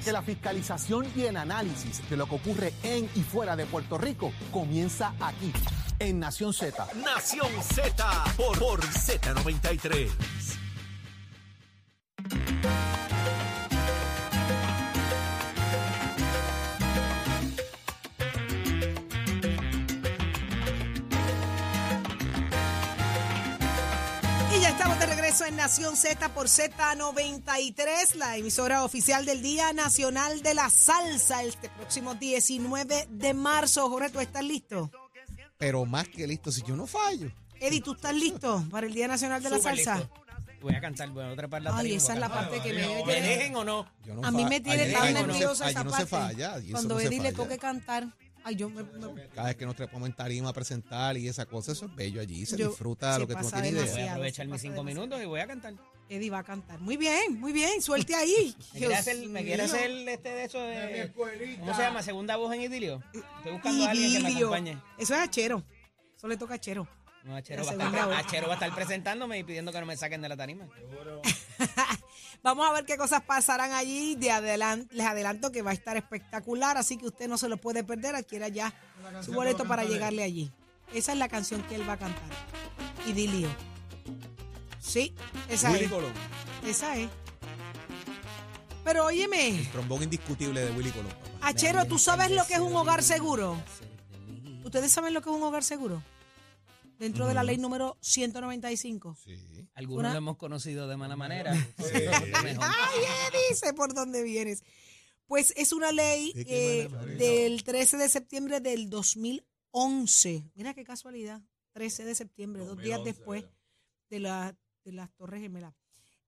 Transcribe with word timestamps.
Porque 0.00 0.12
la 0.12 0.22
fiscalización 0.22 1.06
y 1.14 1.24
el 1.24 1.36
análisis 1.36 2.00
de 2.08 2.16
lo 2.16 2.26
que 2.26 2.34
ocurre 2.34 2.72
en 2.82 3.04
y 3.14 3.20
fuera 3.20 3.54
de 3.54 3.66
Puerto 3.66 3.98
Rico 3.98 4.32
comienza 4.50 5.12
aquí, 5.20 5.52
en 5.98 6.18
Nación 6.18 6.54
Z. 6.54 6.86
Nación 7.04 7.50
Z 7.62 8.24
por, 8.34 8.58
por 8.58 8.80
Z93. 8.80 10.39
Nación 25.70 25.96
Z 25.96 26.28
por 26.30 26.48
Z93, 26.48 28.16
la 28.16 28.36
emisora 28.36 28.82
oficial 28.82 29.24
del 29.24 29.40
Día 29.40 29.72
Nacional 29.72 30.42
de 30.42 30.52
la 30.52 30.68
Salsa, 30.68 31.44
este 31.44 31.68
próximo 31.68 32.16
19 32.16 33.06
de 33.08 33.34
marzo. 33.34 33.88
Jorge, 33.88 34.10
¿tú 34.10 34.18
estás 34.18 34.42
listo? 34.42 34.90
Pero 35.58 35.86
más 35.86 36.08
que 36.08 36.26
listo, 36.26 36.50
si 36.50 36.62
yo 36.62 36.74
no 36.74 36.88
fallo. 36.88 37.30
Eddie, 37.60 37.82
¿tú 37.82 37.92
estás 37.92 38.12
listo 38.16 38.64
para 38.68 38.88
el 38.88 38.92
Día 38.92 39.06
Nacional 39.06 39.40
de 39.44 39.50
la 39.50 39.56
Súper 39.58 39.76
Salsa? 39.76 39.96
listo. 39.98 40.14
Voy 40.60 40.74
a 40.74 40.80
cantar, 40.80 41.08
voy 41.10 41.22
a 41.24 41.36
trepar 41.36 41.62
la 41.62 41.70
Ay, 41.70 41.76
tarima, 41.76 41.96
esa 41.98 42.14
es 42.14 42.18
la 42.18 42.26
voy 42.28 42.36
a 42.36 42.40
cantar. 42.40 42.58
parte 42.58 42.68
que 42.68 42.74
me... 42.74 43.04
¿Me 43.04 43.20
dejen 43.20 43.54
o 43.54 43.62
no? 43.64 43.86
Yo 44.04 44.14
no 44.16 44.24
A 44.26 44.30
mí 44.32 44.44
me 44.46 44.60
tiene 44.60 44.90
tan 44.92 45.02
allí 45.04 45.12
no 45.14 45.20
se- 45.20 45.26
nerviosa 45.28 45.70
esa 45.70 45.84
no 45.84 45.90
parte. 45.92 46.06
falla. 46.06 46.56
eso 46.58 46.66
Cuando 46.72 46.94
no 46.94 47.00
se 47.00 47.06
Eddie 47.06 47.20
le 47.20 47.30
falla. 47.30 47.44
toque 47.44 47.58
cantar, 47.58 48.06
ay, 48.44 48.56
yo 48.56 48.68
me... 48.70 48.82
me- 48.82 49.28
Cada 49.28 49.48
vez 49.48 49.56
que 49.56 49.66
nos 49.66 49.76
trepamos 49.76 50.08
en 50.08 50.14
tarima 50.14 50.48
a 50.50 50.52
presentar 50.52 51.16
y 51.16 51.28
esa 51.28 51.46
cosa, 51.46 51.72
eso 51.72 51.86
es 51.86 51.94
bello 51.94 52.20
allí. 52.20 52.46
Se 52.46 52.56
Yo- 52.56 52.68
disfruta 52.68 53.14
se 53.14 53.20
lo 53.20 53.26
que 53.26 53.34
tú 53.34 53.38
no 53.40 53.44
pasa 53.44 53.62
tienes 53.62 53.72
Voy 53.72 53.82
idea. 53.82 53.84
demasiado. 53.92 54.08
a 54.08 54.12
aprovechar 54.12 54.46
mis 54.48 54.60
cinco 54.60 54.74
demasiado. 54.76 55.00
minutos 55.06 55.22
y 55.22 55.26
voy 55.26 55.40
a 55.40 55.46
cantar. 55.46 55.74
Eddie 56.08 56.30
va 56.30 56.38
a 56.40 56.44
cantar. 56.44 56.80
Muy 56.80 56.96
bien, 56.96 57.38
muy 57.38 57.52
bien, 57.52 57.80
suelte 57.80 58.14
ahí. 58.16 58.54
¿Me 58.72 58.78
quiere 58.78 58.88
Dios 58.88 58.98
hacer, 58.98 59.28
me 59.28 59.42
quiere 59.44 59.62
mío. 59.62 59.72
hacer 59.72 59.90
este 60.08 60.28
de 60.30 60.44
eso 60.44 60.58
de... 60.60 61.12
¿Cómo 61.60 61.74
se 61.74 61.82
llama? 61.82 62.02
¿Segunda 62.02 62.36
voz 62.36 62.52
en 62.54 62.62
idilio? 62.62 63.02
Estoy 63.12 63.52
buscando 63.52 63.84
a 63.84 63.90
alguien 63.90 64.12
que 64.12 64.18
me 64.20 64.30
Idilio. 64.30 64.46
acompañe. 64.48 64.78
Eso 64.98 65.14
es 65.14 65.20
achero. 65.20 65.62
Eso 66.16 66.26
le 66.28 66.36
toca 66.36 66.54
a 66.54 66.56
achero. 66.56 66.86
No, 67.24 67.36
Achero, 67.36 67.64
va 67.64 67.70
a 67.70 67.72
estar, 67.72 67.86
segunda 67.90 68.06
voz. 68.06 68.16
Achero 68.16 68.46
va 68.46 68.52
a 68.54 68.56
estar 68.56 68.74
presentándome 68.74 69.38
y 69.38 69.44
pidiendo 69.44 69.72
que 69.72 69.80
no 69.80 69.86
me 69.86 69.96
saquen 69.96 70.22
de 70.22 70.28
la 70.28 70.36
tarima. 70.36 70.66
Vamos 72.42 72.66
a 72.66 72.72
ver 72.72 72.84
qué 72.86 72.96
cosas 72.96 73.22
pasarán 73.22 73.72
allí. 73.72 74.14
De 74.16 74.30
adelan- 74.30 74.88
les 74.90 75.06
adelanto 75.06 75.52
que 75.52 75.60
va 75.62 75.70
a 75.72 75.74
estar 75.74 75.96
espectacular, 75.96 76.76
así 76.78 76.96
que 76.96 77.06
usted 77.06 77.28
no 77.28 77.36
se 77.36 77.48
lo 77.48 77.58
puede 77.58 77.84
perder. 77.84 78.14
Adquiera 78.16 78.48
ya 78.48 78.72
su 79.22 79.32
boleto 79.32 79.64
para 79.66 79.84
llegarle 79.84 80.22
allí. 80.22 80.50
Esa 80.94 81.12
es 81.12 81.18
la 81.18 81.28
canción 81.28 81.62
que 81.64 81.74
él 81.76 81.88
va 81.88 81.92
a 81.94 81.98
cantar. 81.98 82.24
Idilio. 83.06 83.48
Sí, 84.80 85.14
esa 85.48 85.70
Willy 85.70 85.84
es. 85.84 85.90
Colón. 85.90 86.12
Esa 86.66 86.96
es. 86.96 87.08
Pero 88.82 89.04
óyeme, 89.04 89.68
Trombón 89.72 90.02
indiscutible 90.02 90.64
de 90.64 90.70
Willy 90.72 90.90
Colón. 90.90 91.08
papá. 91.12 91.48
Achero, 91.48 91.84
¿tú 91.84 91.98
sabes 91.98 92.30
lo 92.30 92.44
que 92.46 92.54
es 92.54 92.60
un 92.60 92.74
hogar 92.74 93.02
seguro? 93.02 93.56
¿Ustedes 94.64 94.90
saben 94.90 95.12
lo 95.12 95.20
que 95.20 95.28
es 95.30 95.36
un 95.36 95.42
hogar 95.42 95.62
seguro? 95.62 96.02
Dentro 97.00 97.26
de 97.26 97.32
la 97.32 97.42
ley 97.42 97.56
número 97.56 97.96
195. 98.02 99.16
Sí. 99.24 99.66
Algunos 99.74 100.00
Una- 100.00 100.12
lo 100.12 100.18
hemos 100.18 100.36
conocido 100.36 100.86
de 100.86 100.98
mala 100.98 101.16
manera. 101.16 101.52
Ay, 102.60 103.56
sé 103.56 103.72
por 103.72 103.94
dónde 103.94 104.22
vienes. 104.22 104.62
Pues 105.26 105.52
es 105.56 105.72
una 105.72 105.92
ley 105.92 106.32
¿De 106.34 106.44
qué 106.44 106.82
eh, 106.82 106.88
del 107.16 107.64
13 107.64 107.96
de 107.96 108.08
septiembre 108.08 108.60
del 108.60 108.90
2011. 108.90 110.44
Mira 110.54 110.74
qué 110.74 110.84
casualidad. 110.84 111.40
13 111.72 112.04
de 112.04 112.14
septiembre, 112.14 112.64
dos 112.64 112.76
días 112.82 113.00
después 113.04 113.44
de, 114.10 114.20
la, 114.20 114.54
de 114.84 114.92
las 114.92 115.10
Torres 115.14 115.40
Gemelas. 115.40 115.72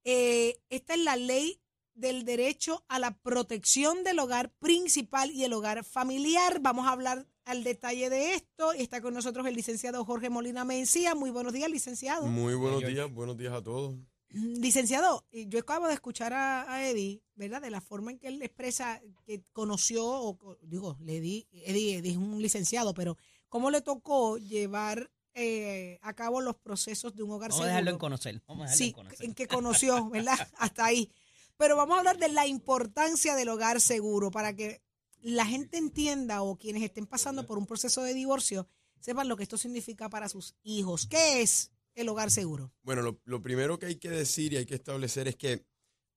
Eh, 0.05 0.59
esta 0.71 0.95
es 0.95 1.01
la 1.01 1.17
ley 1.17 1.61
del 1.95 2.25
derecho 2.25 2.85
a 2.89 2.99
la 2.99 3.19
protección 3.19 4.05
del 4.05 4.21
hogar 4.21 4.53
principal 4.59 5.31
y 5.33 5.45
el 5.45 5.53
hogar 5.53 5.85
familiar. 5.85 6.61
Vamos 6.61 6.87
a 6.87 6.93
hablar 6.93 7.27
al 7.45 7.65
detalle 7.65 8.11
de 8.11 8.35
esto. 8.35 8.73
Está 8.73 9.01
con 9.01 9.15
nosotros 9.15 9.47
el 9.47 9.55
licenciado 9.55 10.05
Jorge 10.05 10.31
Molina 10.31 10.65
Mencía. 10.65 11.15
Muy 11.15 11.31
buenos 11.31 11.53
días, 11.53 11.71
licenciado. 11.71 12.27
Muy 12.27 12.55
buenos 12.55 12.85
días, 12.85 13.11
buenos 13.13 13.37
días 13.37 13.53
a 13.53 13.63
todos. 13.63 13.95
Licenciado, 14.35 15.27
eh, 15.31 15.45
yo 15.49 15.59
acabo 15.59 15.87
de 15.89 15.95
escuchar 15.95 16.33
a, 16.33 16.73
a 16.73 16.89
Eddie, 16.89 17.23
¿verdad? 17.35 17.61
De 17.61 17.69
la 17.71 17.83
forma 17.83 18.11
en 18.13 18.19
que 18.19 18.29
él 18.29 18.41
expresa 18.41 19.01
que 19.27 19.43
conoció, 19.53 20.05
o 20.07 20.57
digo, 20.63 20.97
le 21.01 21.21
di, 21.21 21.47
Eddie, 21.53 21.99
Eddie 21.99 22.13
es 22.13 22.17
un 22.17 22.41
licenciado, 22.41 22.95
pero 22.95 23.19
¿cómo 23.51 23.71
le 23.71 23.83
tocó 23.83 24.39
llevar 24.39 25.11
eh, 25.35 25.99
a 26.01 26.15
cabo 26.15 26.41
los 26.41 26.57
procesos 26.57 27.15
de 27.15 27.23
un 27.23 27.31
hogar 27.33 27.51
Vamos 27.51 27.57
a 27.57 27.65
seguro? 27.65 27.69
dejarlo 27.69 27.91
en 27.91 27.99
conocer. 27.99 28.43
Vamos 28.47 28.63
a 28.63 28.71
dejarlo 28.71 28.85
en 28.85 28.89
Sí, 28.89 28.93
conocer. 28.95 29.27
en 29.27 29.35
que 29.35 29.47
conoció, 29.49 30.09
¿verdad? 30.09 30.39
Hasta 30.57 30.85
ahí. 30.87 31.11
Pero 31.59 31.77
vamos 31.77 31.97
a 31.97 31.99
hablar 31.99 32.17
de 32.17 32.29
la 32.31 32.47
importancia 32.47 33.35
del 33.37 33.51
hogar 33.51 33.83
seguro 33.83 34.31
para 34.31 34.55
que 34.57 34.81
la 35.23 35.47
gente 35.47 35.79
entienda 35.79 36.43
o 36.43 36.59
quienes 36.59 36.83
estén 36.83 37.07
pasando 37.07 37.47
por 37.47 37.59
un 37.59 37.67
proceso 37.67 38.03
de 38.03 38.15
divorcio 38.15 38.69
sepan 39.01 39.29
lo 39.29 39.37
que 39.37 39.45
esto 39.45 39.57
significa 39.57 40.09
para 40.11 40.29
sus 40.29 40.55
hijos. 40.63 41.07
¿Qué 41.07 41.43
es 41.43 41.73
el 41.95 42.09
hogar 42.09 42.31
seguro? 42.31 42.73
Bueno, 42.83 43.03
lo, 43.03 43.21
lo 43.25 43.43
primero 43.43 43.79
que 43.79 43.87
hay 43.87 43.97
que 43.97 44.11
decir 44.11 44.53
y 44.53 44.57
hay 44.59 44.67
que 44.67 44.75
establecer 44.75 45.29
es 45.29 45.37
que 45.37 45.65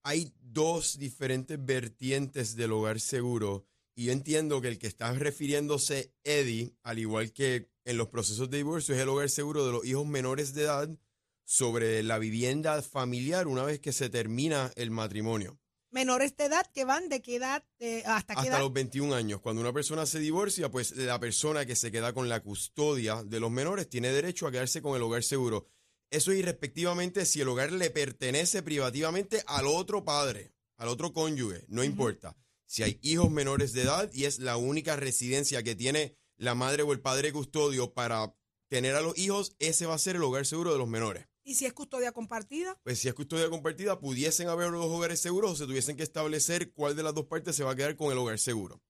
hay 0.04 0.34
dos 0.40 0.98
diferentes 1.00 1.64
vertientes 1.64 2.56
del 2.56 2.74
hogar 2.74 3.00
seguro 3.00 3.66
y 3.96 4.06
yo 4.06 4.12
entiendo 4.12 4.60
que 4.60 4.68
el 4.68 4.78
que 4.78 4.88
está 4.88 5.14
refiriéndose 5.14 6.14
Eddie, 6.24 6.76
al 6.84 7.00
igual 7.00 7.32
que 7.32 7.70
en 7.86 7.98
los 7.98 8.10
procesos 8.10 8.50
de 8.50 8.58
divorcio, 8.58 8.94
es 8.94 9.02
el 9.02 9.10
hogar 9.10 9.30
seguro 9.30 9.66
de 9.66 9.72
los 9.72 9.86
hijos 9.86 10.06
menores 10.06 10.54
de 10.54 10.64
edad 10.64 10.90
sobre 11.46 12.04
la 12.04 12.20
vivienda 12.20 12.82
familiar 12.82 13.48
una 13.48 13.64
vez 13.64 13.80
que 13.80 13.94
se 13.94 14.10
termina 14.10 14.72
el 14.76 14.92
matrimonio. 14.92 15.58
Menores 15.95 16.35
de 16.35 16.44
edad 16.44 16.69
que 16.73 16.83
van 16.83 17.07
de 17.07 17.22
qué 17.22 17.38
edad 17.38 17.63
eh, 17.79 18.03
hasta 18.06 18.33
qué 18.33 18.39
Hasta 18.41 18.51
edad. 18.51 18.59
los 18.59 18.73
21 18.73 19.16
años. 19.16 19.39
Cuando 19.39 19.61
una 19.61 19.72
persona 19.72 20.06
se 20.06 20.19
divorcia, 20.19 20.69
pues 20.69 20.91
la 20.97 21.22
persona 21.22 21.66
que 21.66 21.78
se 21.78 21.89
queda 21.89 22.11
con 22.11 22.28
la 22.28 22.41
custodia 22.41 23.23
de 23.23 23.39
los 23.39 23.50
menores 23.50 23.89
tiene 23.89 24.11
derecho 24.11 24.45
a 24.45 24.51
quedarse 24.51 24.81
con 24.81 24.97
el 24.97 25.03
hogar 25.03 25.23
seguro. 25.23 25.69
Eso 26.09 26.33
es 26.33 26.39
irrespectivamente 26.39 27.25
si 27.25 27.39
el 27.39 27.47
hogar 27.47 27.72
le 27.72 27.91
pertenece 27.91 28.61
privativamente 28.61 29.41
al 29.47 29.67
otro 29.67 30.03
padre, 30.03 30.51
al 30.75 30.89
otro 30.89 31.13
cónyuge, 31.13 31.63
no 31.69 31.81
importa. 31.81 32.35
Si 32.66 32.83
hay 32.83 33.00
hijos 33.01 33.31
menores 33.31 33.72
de 33.72 33.83
edad 33.83 34.12
y 34.12 34.25
es 34.25 34.39
la 34.39 34.57
única 34.57 34.97
residencia 34.97 35.63
que 35.63 35.75
tiene 35.75 36.17
la 36.35 36.56
madre 36.56 36.83
o 36.83 36.91
el 36.91 37.00
padre 37.00 37.31
custodio 37.31 37.94
para 37.94 38.35
tener 38.67 38.95
a 38.95 39.01
los 39.01 39.17
hijos, 39.17 39.56
ese 39.59 39.85
va 39.85 39.95
a 39.95 40.00
ser 40.00 40.17
el 40.17 40.23
hogar 40.23 40.45
seguro 40.45 40.73
de 40.73 40.77
los 40.77 40.89
menores. 40.89 41.25
¿Y 41.47 41.53
si 41.53 41.67
es 41.67 41.73
custodia 41.73 42.11
compartida? 42.11 42.75
Pues 42.83 42.97
si 42.97 43.07
es 43.07 43.13
custodia 43.13 43.47
compartida, 43.51 44.00
pudiesen 44.00 44.47
haber 44.47 44.72
dos 44.72 44.88
hogares 44.88 45.19
seguros 45.22 45.51
o 45.51 45.56
se 45.56 45.67
tuviesen 45.67 45.95
que 45.95 46.01
establecer 46.01 46.72
cuál 46.73 46.95
de 46.95 47.03
las 47.03 47.13
dos 47.13 47.25
partes 47.25 47.56
se 47.56 47.63
va 47.63 47.72
a 47.72 47.75
quedar 47.75 47.95
con 47.95 48.11
el 48.11 48.17
hogar 48.17 48.39
seguro. 48.39 48.81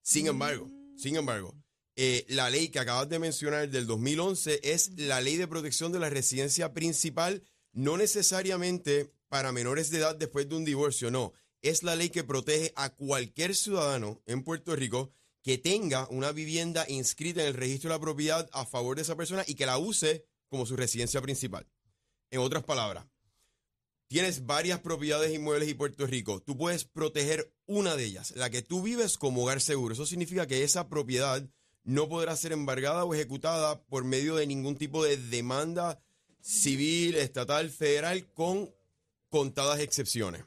Sin 0.00 0.28
embargo, 0.28 0.70
sin 0.96 1.16
embargo, 1.16 1.56
eh, 1.96 2.24
la 2.28 2.50
ley 2.50 2.68
que 2.68 2.78
acabas 2.78 3.08
de 3.08 3.18
mencionar 3.18 3.68
del 3.68 3.88
2011 3.88 4.60
es 4.62 4.96
la 4.96 5.20
ley 5.20 5.36
de 5.36 5.48
protección 5.48 5.90
de 5.90 5.98
la 5.98 6.08
residencia 6.08 6.72
principal, 6.72 7.42
no 7.72 7.96
necesariamente 7.96 9.12
para 9.28 9.50
menores 9.50 9.90
de 9.90 9.98
edad 9.98 10.14
después 10.14 10.48
de 10.48 10.54
un 10.54 10.64
divorcio, 10.64 11.10
no. 11.10 11.32
Es 11.62 11.82
la 11.82 11.96
ley 11.96 12.10
que 12.10 12.22
protege 12.22 12.72
a 12.76 12.94
cualquier 12.94 13.56
ciudadano 13.56 14.22
en 14.26 14.44
Puerto 14.44 14.76
Rico 14.76 15.10
que 15.42 15.58
tenga 15.58 16.06
una 16.10 16.30
vivienda 16.30 16.86
inscrita 16.88 17.40
en 17.40 17.48
el 17.48 17.54
registro 17.54 17.90
de 17.90 17.96
la 17.96 18.00
propiedad 18.00 18.48
a 18.52 18.64
favor 18.66 18.94
de 18.94 19.02
esa 19.02 19.16
persona 19.16 19.42
y 19.48 19.56
que 19.56 19.66
la 19.66 19.78
use 19.78 20.24
como 20.48 20.64
su 20.64 20.76
residencia 20.76 21.20
principal. 21.20 21.66
En 22.30 22.40
otras 22.40 22.64
palabras, 22.64 23.06
tienes 24.06 24.44
varias 24.44 24.80
propiedades 24.80 25.34
inmuebles 25.34 25.68
en 25.68 25.76
Puerto 25.76 26.06
Rico. 26.06 26.40
Tú 26.40 26.56
puedes 26.56 26.84
proteger 26.84 27.54
una 27.66 27.96
de 27.96 28.04
ellas, 28.04 28.32
la 28.36 28.50
que 28.50 28.62
tú 28.62 28.82
vives 28.82 29.16
como 29.16 29.42
hogar 29.42 29.60
seguro. 29.60 29.94
Eso 29.94 30.06
significa 30.06 30.46
que 30.46 30.64
esa 30.64 30.88
propiedad 30.88 31.48
no 31.84 32.08
podrá 32.08 32.36
ser 32.36 32.52
embargada 32.52 33.04
o 33.04 33.14
ejecutada 33.14 33.82
por 33.84 34.04
medio 34.04 34.36
de 34.36 34.46
ningún 34.46 34.76
tipo 34.76 35.04
de 35.04 35.16
demanda 35.16 36.02
civil, 36.40 37.16
estatal, 37.16 37.70
federal, 37.70 38.30
con 38.32 38.74
contadas 39.28 39.80
excepciones. 39.80 40.44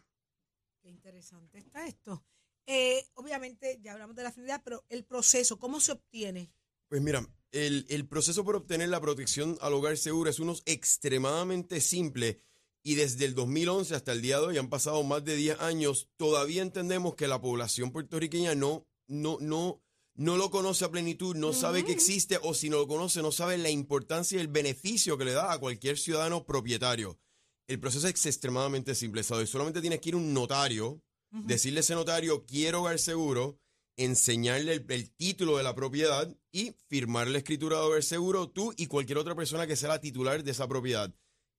Qué 0.82 0.90
interesante 0.90 1.60
está 1.60 1.88
esto. 1.88 2.24
Eh, 2.66 3.04
obviamente, 3.16 3.80
ya 3.82 3.94
hablamos 3.94 4.16
de 4.16 4.24
la 4.24 4.32
finalidad, 4.32 4.62
pero 4.64 4.86
el 4.90 5.04
proceso, 5.04 5.60
¿cómo 5.60 5.80
se 5.80 5.94
obtiene? 5.94 6.52
Pues 6.88 7.02
mira, 7.02 7.26
el, 7.52 7.86
el 7.90 8.08
proceso 8.08 8.44
por 8.44 8.56
obtener 8.56 8.90
la 8.90 9.02
protección 9.02 9.58
al 9.62 9.74
hogar 9.74 9.98
seguro 9.98 10.30
es 10.30 10.40
uno 10.40 10.56
extremadamente 10.66 11.82
simple 11.82 12.42
y 12.84 12.96
desde 12.96 13.26
el 13.26 13.36
2011 13.36 13.96
hasta 13.96 14.12
el 14.12 14.22
día 14.22 14.40
de 14.40 14.48
hoy 14.48 14.58
han 14.58 14.70
pasado 14.70 15.04
más 15.04 15.24
de 15.24 15.36
10 15.36 15.60
años, 15.60 16.10
todavía 16.18 16.62
entendemos 16.62 17.16
que 17.16 17.28
la 17.28 17.42
población 17.42 17.92
puertorriqueña 17.92 18.56
no, 18.56 18.88
no, 19.08 19.38
no, 19.40 19.84
no 20.16 20.38
lo 20.38 20.50
conoce 20.50 20.86
a 20.86 20.92
plenitud, 20.92 21.36
no 21.36 21.54
sabe 21.54 21.86
que 21.86 21.92
existe 21.92 22.40
o 22.42 22.54
si 22.54 22.70
no 22.70 22.78
lo 22.78 22.88
conoce 22.88 23.22
no 23.22 23.32
sabe 23.32 23.58
la 23.58 23.70
importancia 23.70 24.38
y 24.38 24.42
el 24.42 24.48
beneficio 24.48 25.18
que 25.18 25.26
le 25.26 25.34
da 25.34 25.52
a 25.52 25.60
cualquier 25.60 25.98
ciudadano 25.98 26.46
propietario. 26.46 27.20
El 27.68 27.80
proceso 27.80 28.08
es 28.08 28.26
extremadamente 28.26 28.96
simple, 28.96 29.24
¿sabes? 29.24 29.50
Solamente 29.50 29.82
tienes 29.82 30.02
que 30.02 30.10
ir 30.10 30.16
a 30.16 30.18
un 30.18 30.34
notario, 30.34 31.02
decirle 31.30 31.80
a 31.80 31.82
ese 31.82 31.96
notario, 31.96 32.46
quiero 32.46 32.82
hogar 32.82 33.00
seguro, 33.00 33.61
enseñarle 34.04 34.86
el, 34.88 35.12
título 35.12 35.58
de 35.58 35.64
la 35.64 35.76
propiedad 35.76 36.34
y 36.52 36.74
firmar 36.88 37.28
la 37.28 37.40
escritura 37.40 37.78
de 37.78 37.84
hogar 37.84 38.04
seguro 38.04 38.50
tú 38.50 38.74
y 38.78 38.88
cualquier 38.88 39.18
otra 39.18 39.36
persona 39.36 39.68
que 39.68 39.76
sea 39.76 39.90
la 39.90 40.02
titular 40.02 40.44
de 40.44 40.52
esa 40.52 40.68
propiedad. 40.68 41.14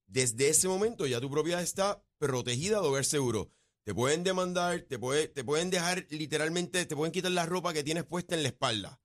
Desde 0.07 0.49
ese 0.49 0.69
momento 0.69 1.07
ya 1.07 1.21
tu 1.21 1.31
propiedad 1.31 1.63
está 1.63 2.05
protegida 2.19 2.81
de 2.81 2.87
hogar 2.89 3.05
seguro. 3.05 3.51
Te 3.85 3.95
pueden 3.95 4.23
demandar, 4.23 4.83
te, 4.83 4.99
puede- 4.99 5.29
te 5.29 5.43
pueden 5.45 5.71
dejar 5.71 6.07
literalmente, 6.11 6.87
te 6.87 6.95
pueden 6.97 7.13
quitar 7.13 7.33
la 7.33 7.47
ropa 7.47 7.73
que 7.73 7.83
tienes 7.83 8.05
puesta 8.05 8.35
en 8.37 8.43
la 8.43 8.49
espalda. 8.49 9.02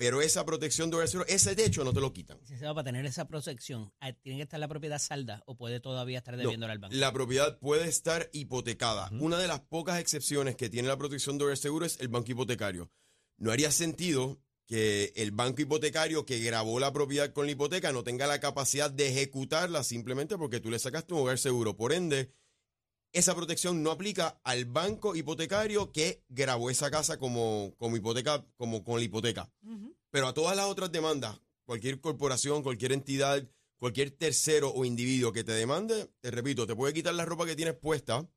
Pero 0.00 0.22
esa 0.22 0.46
protección 0.46 0.88
de 0.88 0.96
hogar 0.96 1.08
seguro, 1.08 1.28
ese 1.28 1.54
techo 1.54 1.84
no 1.84 1.92
te 1.92 2.00
lo 2.00 2.10
quitan. 2.10 2.38
Licenciado, 2.40 2.74
para 2.74 2.86
tener 2.86 3.04
esa 3.04 3.28
protección, 3.28 3.92
ah, 4.00 4.14
¿tiene 4.14 4.38
que 4.38 4.44
estar 4.44 4.58
la 4.58 4.66
propiedad 4.66 4.98
salda 4.98 5.42
o 5.44 5.58
puede 5.58 5.78
todavía 5.78 6.16
estar 6.16 6.36
No, 6.38 6.40
debiéndola 6.40 6.72
al 6.72 6.78
banco? 6.78 6.96
la 6.96 7.12
propiedad 7.12 7.58
puede 7.58 7.86
estar 7.86 8.30
hipotecada. 8.32 9.10
Una 9.20 9.36
de 9.36 9.46
las 9.46 9.60
pocas 9.60 10.00
excepciones 10.00 10.56
que 10.56 10.70
tiene 10.70 10.88
la 10.88 10.96
protección 10.96 11.36
de 11.36 11.44
hogar 11.44 11.58
seguro 11.58 11.84
es 11.84 12.00
el 12.00 12.08
banco 12.08 12.32
hipotecario. 12.32 12.90
No 13.36 13.52
haría 13.52 13.70
sentido 13.70 14.40
que 14.66 15.12
el 15.16 15.32
banco 15.32 15.60
hipotecario 15.60 16.24
que 16.24 16.38
grabó 16.38 16.80
la 16.80 16.94
propiedad 16.94 17.34
con 17.34 17.44
la 17.44 17.52
hipoteca 17.52 17.92
no 17.92 18.02
tenga 18.02 18.26
la 18.26 18.40
capacidad 18.40 18.90
de 18.90 19.10
ejecutarla 19.10 19.84
simplemente 19.84 20.38
porque 20.38 20.60
tú 20.60 20.70
le 20.70 20.78
sacaste 20.78 21.12
un 21.12 21.20
hogar 21.20 21.36
seguro. 21.38 21.76
Por 21.76 21.92
ende, 21.92 22.32
esa 23.12 23.34
protección 23.34 23.82
no 23.82 23.90
aplica 23.90 24.40
al 24.44 24.64
banco 24.66 25.16
hipotecario 25.16 25.92
que 25.92 26.22
grabó 26.28 26.70
esa 26.70 26.90
casa 26.90 27.18
como, 27.18 27.74
como 27.78 27.96
hipoteca, 27.96 28.46
como 28.56 28.84
con 28.84 28.96
la 28.98 29.04
hipoteca. 29.04 29.52
Pero 30.10 30.28
a 30.28 30.34
todas 30.34 30.56
las 30.56 30.66
otras 30.66 30.90
demandas, 30.92 31.40
cualquier 31.64 32.00
corporación, 32.00 32.62
cualquier 32.62 32.92
entidad, 32.92 33.48
cualquier 33.78 34.10
tercero 34.10 34.70
o 34.72 34.84
individuo 34.84 35.32
que 35.32 35.44
te 35.44 35.52
demande, 35.52 36.10
te 36.20 36.30
repito, 36.30 36.66
te 36.66 36.74
puede 36.76 36.92
quitar 36.92 37.14
la 37.14 37.24
ropa 37.24 37.46
que 37.46 37.56
tienes 37.56 37.74
puesta, 37.74 38.28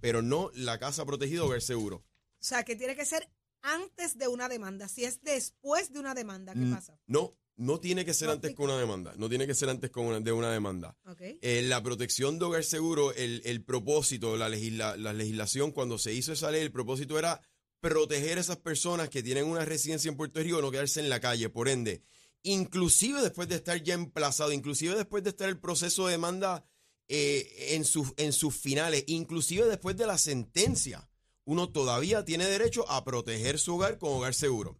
pero 0.00 0.22
no 0.22 0.50
la 0.54 0.78
casa 0.78 1.04
protegida 1.04 1.44
o 1.44 1.48
ver 1.48 1.62
seguro. 1.62 1.96
O 1.96 2.42
sea, 2.42 2.64
que 2.64 2.76
tiene 2.76 2.96
que 2.96 3.04
ser 3.04 3.30
antes 3.62 4.16
de 4.16 4.28
una 4.28 4.48
demanda. 4.48 4.88
Si 4.88 5.04
es 5.04 5.22
después 5.22 5.92
de 5.92 6.00
una 6.00 6.14
demanda, 6.14 6.54
¿qué 6.54 6.60
Mm, 6.60 6.74
pasa? 6.74 6.98
No, 7.06 7.34
no 7.60 7.78
tiene 7.78 8.04
que 8.04 8.14
ser 8.14 8.28
No 8.28 8.32
antes 8.34 8.54
con 8.54 8.64
una 8.66 8.78
demanda. 8.78 9.12
No 9.16 9.28
tiene 9.28 9.46
que 9.46 9.54
ser 9.54 9.68
antes 9.68 9.90
con 9.90 10.06
una- 10.06 10.20
de 10.20 10.32
una 10.32 10.50
demanda. 10.50 10.96
Eh, 11.42 11.62
la 11.62 11.82
protección 11.82 12.38
de 12.38 12.46
hogar 12.46 12.64
seguro, 12.64 13.12
el, 13.14 13.42
el 13.44 13.62
propósito, 13.62 14.36
la, 14.36 14.48
legisla- 14.48 14.96
la 14.96 15.12
legislación, 15.12 15.70
cuando 15.70 15.98
se 15.98 16.12
hizo 16.14 16.32
esa 16.32 16.50
ley, 16.50 16.62
el 16.62 16.72
propósito 16.72 17.18
era 17.18 17.40
proteger 17.80 18.38
a 18.38 18.40
esas 18.40 18.56
personas 18.58 19.08
que 19.10 19.22
tienen 19.22 19.44
una 19.46 19.64
residencia 19.64 20.08
en 20.08 20.16
Puerto 20.16 20.40
Rico, 20.40 20.60
no 20.62 20.70
quedarse 20.70 21.00
en 21.00 21.08
la 21.10 21.20
calle. 21.20 21.48
Por 21.50 21.68
ende, 21.68 22.02
inclusive 22.42 23.20
después 23.22 23.48
de 23.48 23.56
estar 23.56 23.82
ya 23.82 23.94
emplazado, 23.94 24.52
inclusive 24.52 24.94
después 24.96 25.22
de 25.22 25.30
estar 25.30 25.48
el 25.48 25.58
proceso 25.58 26.06
de 26.06 26.12
demanda 26.12 26.64
eh, 27.08 27.74
en, 27.74 27.84
sus, 27.84 28.12
en 28.16 28.32
sus 28.32 28.54
finales, 28.56 29.04
inclusive 29.06 29.66
después 29.66 29.96
de 29.96 30.06
la 30.06 30.16
sentencia, 30.16 31.08
uno 31.44 31.68
todavía 31.70 32.24
tiene 32.24 32.46
derecho 32.46 32.88
a 32.90 33.04
proteger 33.04 33.58
su 33.58 33.74
hogar 33.74 33.98
con 33.98 34.12
hogar 34.12 34.32
seguro. 34.34 34.78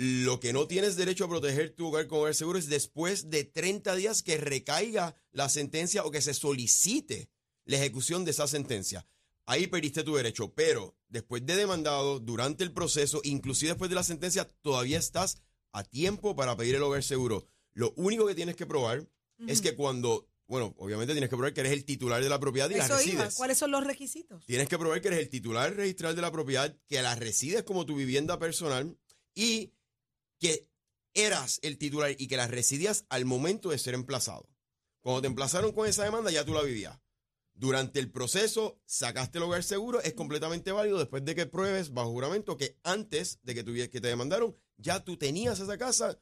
Lo 0.00 0.38
que 0.38 0.52
no 0.52 0.68
tienes 0.68 0.94
derecho 0.94 1.24
a 1.24 1.28
proteger 1.28 1.70
tu 1.70 1.88
hogar 1.88 2.06
con 2.06 2.20
hogar 2.20 2.32
seguro 2.32 2.56
es 2.56 2.68
después 2.68 3.30
de 3.30 3.42
30 3.42 3.96
días 3.96 4.22
que 4.22 4.36
recaiga 4.36 5.16
la 5.32 5.48
sentencia 5.48 6.04
o 6.04 6.12
que 6.12 6.22
se 6.22 6.34
solicite 6.34 7.30
la 7.64 7.78
ejecución 7.78 8.24
de 8.24 8.30
esa 8.30 8.46
sentencia. 8.46 9.08
Ahí 9.44 9.66
perdiste 9.66 10.04
tu 10.04 10.14
derecho, 10.14 10.54
pero 10.54 10.96
después 11.08 11.44
de 11.44 11.56
demandado, 11.56 12.20
durante 12.20 12.62
el 12.62 12.70
proceso, 12.70 13.20
inclusive 13.24 13.72
después 13.72 13.90
de 13.90 13.96
la 13.96 14.04
sentencia, 14.04 14.48
todavía 14.62 14.98
estás 15.00 15.42
a 15.72 15.82
tiempo 15.82 16.36
para 16.36 16.56
pedir 16.56 16.76
el 16.76 16.82
hogar 16.84 17.02
seguro. 17.02 17.48
Lo 17.72 17.92
único 17.96 18.24
que 18.24 18.36
tienes 18.36 18.54
que 18.54 18.66
probar 18.66 19.04
es 19.48 19.60
que 19.60 19.74
cuando, 19.74 20.28
bueno, 20.46 20.76
obviamente 20.78 21.12
tienes 21.12 21.28
que 21.28 21.36
probar 21.36 21.54
que 21.54 21.60
eres 21.62 21.72
el 21.72 21.84
titular 21.84 22.22
de 22.22 22.28
la 22.28 22.38
propiedad 22.38 22.70
y 22.70 22.74
la 22.74 22.86
iba. 22.86 22.98
resides. 22.98 23.34
¿Cuáles 23.34 23.58
son 23.58 23.72
los 23.72 23.82
requisitos? 23.82 24.46
Tienes 24.46 24.68
que 24.68 24.78
probar 24.78 25.00
que 25.00 25.08
eres 25.08 25.18
el 25.18 25.28
titular 25.28 25.74
registral 25.74 26.14
de 26.14 26.22
la 26.22 26.30
propiedad, 26.30 26.76
que 26.86 27.02
la 27.02 27.16
resides 27.16 27.64
como 27.64 27.84
tu 27.84 27.96
vivienda 27.96 28.38
personal 28.38 28.96
y 29.34 29.72
que 30.38 30.68
eras 31.14 31.58
el 31.62 31.78
titular 31.78 32.14
y 32.18 32.28
que 32.28 32.36
la 32.36 32.46
residías 32.46 33.04
al 33.08 33.24
momento 33.24 33.70
de 33.70 33.78
ser 33.78 33.94
emplazado. 33.94 34.48
Cuando 35.02 35.22
te 35.22 35.26
emplazaron 35.28 35.72
con 35.72 35.86
esa 35.88 36.04
demanda, 36.04 36.30
ya 36.30 36.44
tú 36.44 36.52
la 36.54 36.62
vivías. 36.62 36.98
Durante 37.54 37.98
el 37.98 38.10
proceso, 38.12 38.80
sacaste 38.86 39.38
el 39.38 39.44
hogar 39.44 39.64
seguro, 39.64 40.00
es 40.00 40.14
completamente 40.14 40.70
válido 40.70 40.98
después 40.98 41.24
de 41.24 41.34
que 41.34 41.46
pruebes 41.46 41.92
bajo 41.92 42.10
juramento 42.12 42.56
que 42.56 42.78
antes 42.84 43.40
de 43.42 43.54
que, 43.54 43.64
tuvies- 43.64 43.90
que 43.90 44.00
te 44.00 44.06
demandaron, 44.08 44.56
ya 44.76 45.02
tú 45.02 45.16
tenías 45.16 45.58
esa 45.58 45.76
casa 45.76 46.20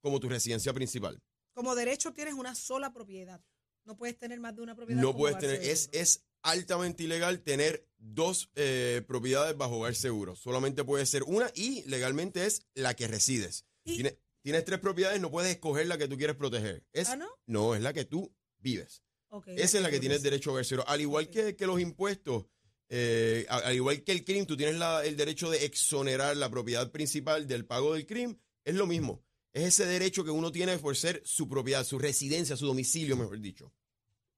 como 0.00 0.18
tu 0.18 0.28
residencia 0.28 0.72
principal. 0.72 1.22
Como 1.54 1.74
derecho 1.76 2.12
tienes 2.12 2.34
una 2.34 2.56
sola 2.56 2.92
propiedad. 2.92 3.40
No 3.84 3.96
puedes 3.96 4.18
tener 4.18 4.40
más 4.40 4.56
de 4.56 4.62
una 4.62 4.74
propiedad. 4.74 5.00
No 5.00 5.16
puedes 5.16 5.38
tener, 5.38 5.62
es 5.62 6.24
altamente 6.42 7.04
ilegal 7.04 7.40
tener 7.42 7.86
dos 7.98 8.50
eh, 8.56 9.02
propiedades 9.06 9.56
bajo 9.56 9.76
hogar 9.78 9.94
seguro. 9.94 10.34
Solamente 10.36 10.84
puede 10.84 11.06
ser 11.06 11.22
una 11.24 11.50
y 11.54 11.82
legalmente 11.88 12.46
es 12.46 12.66
la 12.74 12.94
que 12.94 13.06
resides. 13.08 13.64
Tienes, 13.84 14.16
tienes 14.42 14.64
tres 14.64 14.78
propiedades, 14.80 15.20
no 15.20 15.30
puedes 15.30 15.50
escoger 15.52 15.86
la 15.86 15.98
que 15.98 16.08
tú 16.08 16.16
quieres 16.16 16.36
proteger. 16.36 16.84
Es, 16.92 17.08
¿Ah, 17.08 17.18
no? 17.46 17.74
es 17.74 17.80
la 17.82 17.92
que 17.92 18.04
tú 18.04 18.34
vives. 18.58 19.02
Esa 19.46 19.78
es 19.78 19.82
la 19.82 19.90
que 19.90 19.98
tienes 20.00 20.22
derecho 20.22 20.50
a 20.50 20.52
hogar 20.54 20.64
seguro. 20.64 20.88
Al 20.88 21.00
igual 21.00 21.30
que, 21.30 21.56
que 21.56 21.66
los 21.66 21.80
impuestos, 21.80 22.44
eh, 22.90 23.46
al 23.48 23.74
igual 23.74 24.02
que 24.04 24.12
el 24.12 24.24
crimen, 24.24 24.46
tú 24.46 24.56
tienes 24.56 24.76
la- 24.76 25.04
el 25.06 25.16
derecho 25.16 25.48
de 25.48 25.64
exonerar 25.64 26.36
la 26.36 26.50
propiedad 26.50 26.90
principal 26.90 27.46
del 27.46 27.64
pago 27.64 27.94
del 27.94 28.04
crimen. 28.06 28.38
Es 28.64 28.74
lo 28.74 28.86
mismo. 28.86 29.24
Es 29.54 29.64
ese 29.64 29.86
derecho 29.86 30.24
que 30.24 30.30
uno 30.30 30.50
tiene 30.52 30.76
por 30.78 30.96
ser 30.96 31.22
su 31.24 31.48
propiedad, 31.48 31.84
su 31.84 31.98
residencia, 31.98 32.56
su 32.56 32.66
domicilio, 32.66 33.16
mejor 33.16 33.40
dicho. 33.40 33.72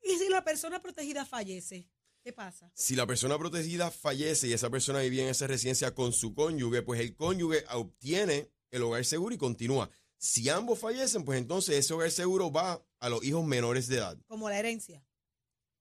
¿Y 0.02 0.16
si 0.18 0.28
la 0.28 0.44
persona 0.44 0.80
protegida 0.82 1.24
fallece? 1.24 1.88
¿Qué 2.24 2.32
pasa? 2.32 2.70
Si 2.74 2.96
la 2.96 3.06
persona 3.06 3.38
protegida 3.38 3.90
fallece 3.90 4.48
y 4.48 4.54
esa 4.54 4.70
persona 4.70 5.00
vivía 5.00 5.24
en 5.24 5.28
esa 5.28 5.46
residencia 5.46 5.94
con 5.94 6.12
su 6.14 6.34
cónyuge, 6.34 6.80
pues 6.80 6.98
el 7.00 7.14
cónyuge 7.14 7.64
obtiene 7.72 8.50
el 8.70 8.82
hogar 8.82 9.04
seguro 9.04 9.34
y 9.34 9.38
continúa. 9.38 9.90
Si 10.16 10.48
ambos 10.48 10.78
fallecen, 10.78 11.22
pues 11.24 11.38
entonces 11.38 11.76
ese 11.76 11.92
hogar 11.92 12.10
seguro 12.10 12.50
va 12.50 12.82
a 12.98 13.08
los 13.10 13.22
hijos 13.22 13.44
menores 13.44 13.88
de 13.88 13.96
edad. 13.98 14.16
Como 14.26 14.48
la 14.48 14.58
herencia. 14.58 15.04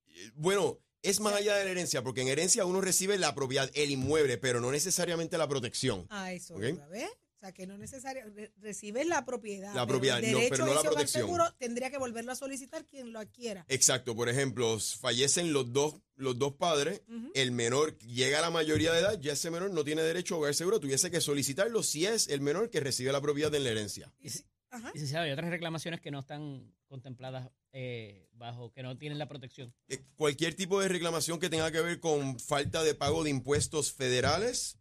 Eh, 0.07 0.31
Bueno, 0.35 0.79
es 1.01 1.21
más 1.21 1.33
allá 1.33 1.55
de 1.55 1.63
la 1.63 1.71
herencia, 1.71 2.03
porque 2.03 2.21
en 2.21 2.27
herencia 2.27 2.65
uno 2.65 2.81
recibe 2.81 3.17
la 3.17 3.33
propiedad, 3.35 3.71
el 3.73 3.91
inmueble, 3.91 4.37
pero 4.37 4.59
no 4.59 4.69
necesariamente 4.69 5.37
la 5.37 5.47
protección. 5.47 6.05
Ah, 6.09 6.33
eso. 6.33 6.55
Ok. 6.55 6.63
iba, 6.63 6.87
¿ves? 6.89 7.09
O 7.09 7.39
sea, 7.45 7.51
que 7.53 7.67
no 7.67 7.77
necesariamente 7.77 8.53
recibes 8.61 9.05
la 9.07 9.25
propiedad. 9.25 9.73
La 9.73 9.85
pero 9.85 9.87
propiedad, 9.99 10.23
el 10.23 10.31
no, 10.31 10.37
derecho 10.39 10.55
pero 10.55 10.65
no 10.65 10.71
a 10.71 10.75
la 10.75 10.79
ese 10.79 10.87
hogar 10.89 10.93
protección. 10.95 11.25
seguro 11.25 11.53
tendría 11.57 11.89
que 11.89 11.97
volverlo 11.97 12.31
a 12.31 12.35
solicitar 12.35 12.85
quien 12.85 13.11
lo 13.13 13.19
adquiera. 13.19 13.65
Exacto, 13.67 14.15
por 14.15 14.29
ejemplo, 14.29 14.77
fallecen 14.79 15.51
los 15.51 15.71
dos, 15.73 15.95
los 16.15 16.37
dos 16.37 16.53
padres, 16.53 17.01
el 17.33 17.51
menor 17.51 17.97
llega 17.99 18.39
a 18.39 18.41
la 18.41 18.49
mayoría 18.51 18.91
de 18.93 18.99
edad, 18.99 19.19
ya 19.19 19.33
ese 19.33 19.49
menor 19.51 19.71
no 19.71 19.83
tiene 19.83 20.01
derecho 20.03 20.35
a 20.35 20.37
hogar 20.39 20.53
seguro, 20.55 20.79
tuviese 20.79 21.09
que 21.09 21.21
solicitarlo 21.21 21.81
si 21.83 22.05
es 22.05 22.27
el 22.29 22.41
menor 22.41 22.69
que 22.69 22.79
recibe 22.79 23.11
la 23.11 23.21
propiedad 23.21 23.53
en 23.55 23.63
la 23.63 23.71
herencia. 23.71 24.13
Y 24.19 24.29
si- 24.29 24.43
Ajá. 24.69 24.91
Licenciado, 24.93 25.25
hay 25.25 25.31
otras 25.31 25.51
reclamaciones 25.51 26.01
que 26.01 26.09
no 26.09 26.19
están 26.19 26.73
contempladas 26.87 27.51
eh, 27.73 28.27
bajo, 28.33 28.71
que 28.71 28.81
no 28.83 28.97
tienen 28.97 29.17
la 29.19 29.27
protección. 29.27 29.73
Eh, 29.87 29.99
Cualquier 30.15 30.55
tipo 30.55 30.79
de 30.81 30.87
reclamación 30.87 31.39
que 31.39 31.49
tenga 31.49 31.71
que 31.71 31.79
ver 31.81 31.99
con 31.99 32.39
falta 32.39 32.83
de 32.83 32.95
pago 32.95 33.23
de 33.23 33.29
impuestos 33.29 33.91
federales 33.93 34.79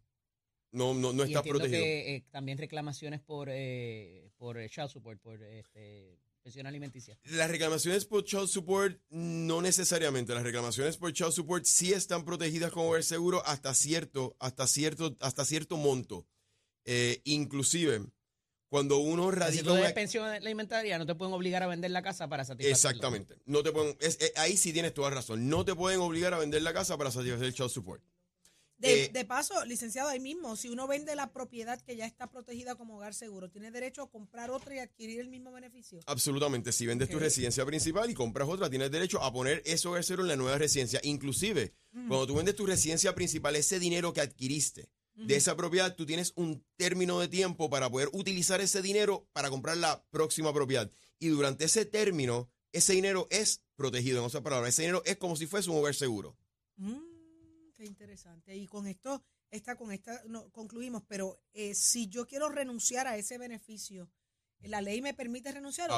no, 0.71 0.95
no, 0.95 1.13
no 1.13 1.23
y 1.25 1.27
está 1.27 1.43
protegido. 1.43 1.79
que 1.83 2.15
eh, 2.15 2.25
también 2.31 2.57
reclamaciones 2.57 3.21
por, 3.21 3.49
eh, 3.51 4.31
por 4.37 4.57
child 4.67 4.89
support, 4.89 5.19
por 5.21 5.43
este, 5.43 6.17
pensión 6.43 6.67
alimenticia. 6.67 7.17
Las 7.23 7.49
reclamaciones 7.49 8.05
por 8.05 8.23
child 8.23 8.47
support 8.47 8.99
no 9.09 9.61
necesariamente. 9.61 10.33
Las 10.33 10.43
reclamaciones 10.43 10.97
por 10.97 11.13
child 11.13 11.31
support 11.31 11.65
sí 11.65 11.93
están 11.93 12.25
protegidas 12.25 12.71
con 12.71 12.85
hogar 12.85 13.03
seguro 13.03 13.41
hasta 13.45 13.73
cierto, 13.73 14.35
hasta 14.39 14.67
cierto, 14.67 15.15
hasta 15.21 15.45
cierto 15.45 15.77
monto. 15.77 16.27
Eh, 16.85 17.21
inclusive, 17.23 18.05
cuando 18.69 18.97
uno 18.97 19.29
Si 19.31 19.37
radica 19.37 19.63
tú 19.63 19.69
debes 19.69 19.85
una- 19.85 19.93
pensión 19.95 20.25
alimentaria, 20.27 20.97
no 20.97 21.05
te 21.05 21.15
pueden 21.15 21.33
obligar 21.33 21.63
a 21.63 21.67
vender 21.67 21.91
la 21.91 22.01
casa 22.01 22.27
para 22.27 22.43
satisfacer. 22.43 22.71
Exactamente. 22.71 23.35
No 23.45 23.63
te 23.63 23.71
pueden, 23.71 23.95
es- 24.01 24.17
ahí 24.35 24.57
sí 24.57 24.73
tienes 24.73 24.93
toda 24.93 25.09
razón. 25.11 25.47
No 25.47 25.63
te 25.63 25.75
pueden 25.75 25.99
obligar 26.01 26.33
a 26.33 26.39
vender 26.39 26.61
la 26.61 26.73
casa 26.73 26.97
para 26.97 27.09
satisfacer 27.11 27.45
el 27.45 27.53
child 27.53 27.69
support. 27.69 28.03
De, 28.83 29.05
Eh, 29.05 29.09
de 29.13 29.25
paso, 29.25 29.63
licenciado, 29.65 30.09
ahí 30.09 30.19
mismo, 30.19 30.55
si 30.55 30.69
uno 30.69 30.87
vende 30.87 31.15
la 31.15 31.31
propiedad 31.31 31.81
que 31.81 31.95
ya 31.95 32.05
está 32.05 32.29
protegida 32.29 32.75
como 32.75 32.97
hogar 32.97 33.13
seguro, 33.13 33.49
tiene 33.49 33.71
derecho 33.71 34.01
a 34.03 34.09
comprar 34.11 34.51
otra 34.51 34.75
y 34.75 34.79
adquirir 34.79 35.19
el 35.21 35.29
mismo 35.29 35.51
beneficio. 35.51 35.99
Absolutamente. 36.05 36.71
Si 36.71 36.85
vendes 36.85 37.09
tu 37.09 37.17
residencia 37.17 37.65
principal 37.65 38.09
y 38.09 38.13
compras 38.13 38.47
otra, 38.49 38.69
tienes 38.69 38.91
derecho 38.91 39.21
a 39.23 39.31
poner 39.31 39.61
ese 39.65 39.87
hogar 39.87 40.03
seguro 40.03 40.23
en 40.23 40.29
la 40.29 40.35
nueva 40.35 40.57
residencia. 40.57 40.99
Inclusive, 41.03 41.73
Mm. 41.93 42.07
cuando 42.09 42.27
tú 42.27 42.35
vendes 42.35 42.55
tu 42.55 42.65
residencia 42.65 43.15
principal, 43.15 43.55
ese 43.55 43.79
dinero 43.79 44.13
que 44.13 44.21
adquiriste 44.21 44.89
de 45.15 45.35
esa 45.35 45.55
propiedad, 45.55 45.95
tú 45.95 46.05
tienes 46.07 46.33
un 46.35 46.65
término 46.75 47.19
de 47.19 47.27
tiempo 47.27 47.69
para 47.69 47.87
poder 47.89 48.09
utilizar 48.13 48.61
ese 48.61 48.81
dinero 48.81 49.27
para 49.31 49.49
comprar 49.51 49.77
la 49.77 50.03
próxima 50.09 50.51
propiedad. 50.51 50.91
Y 51.19 51.27
durante 51.27 51.65
ese 51.65 51.85
término, 51.85 52.49
ese 52.71 52.93
dinero 52.93 53.27
es 53.29 53.61
protegido. 53.75 54.19
En 54.19 54.25
otras 54.25 54.41
palabras, 54.41 54.69
ese 54.73 54.81
dinero 54.81 55.03
es 55.05 55.17
como 55.17 55.35
si 55.35 55.45
fuese 55.45 55.69
un 55.69 55.77
hogar 55.77 55.93
seguro. 55.93 56.35
Mm, 56.77 56.97
qué 57.83 57.87
interesante. 57.87 58.55
Y 58.55 58.65
con 58.65 58.87
esto, 58.87 59.21
esta, 59.51 59.75
con 59.75 59.91
esta 59.91 60.21
no, 60.25 60.49
concluimos, 60.51 61.03
pero 61.05 61.41
eh, 61.53 61.75
si 61.75 62.07
yo 62.07 62.25
quiero 62.25 62.47
renunciar 62.47 63.07
a 63.07 63.17
ese 63.17 63.37
beneficio, 63.37 64.09
¿la 64.61 64.79
ley 64.81 65.01
me 65.01 65.13
permite 65.13 65.51
renunciar? 65.51 65.91
o- 65.91 65.95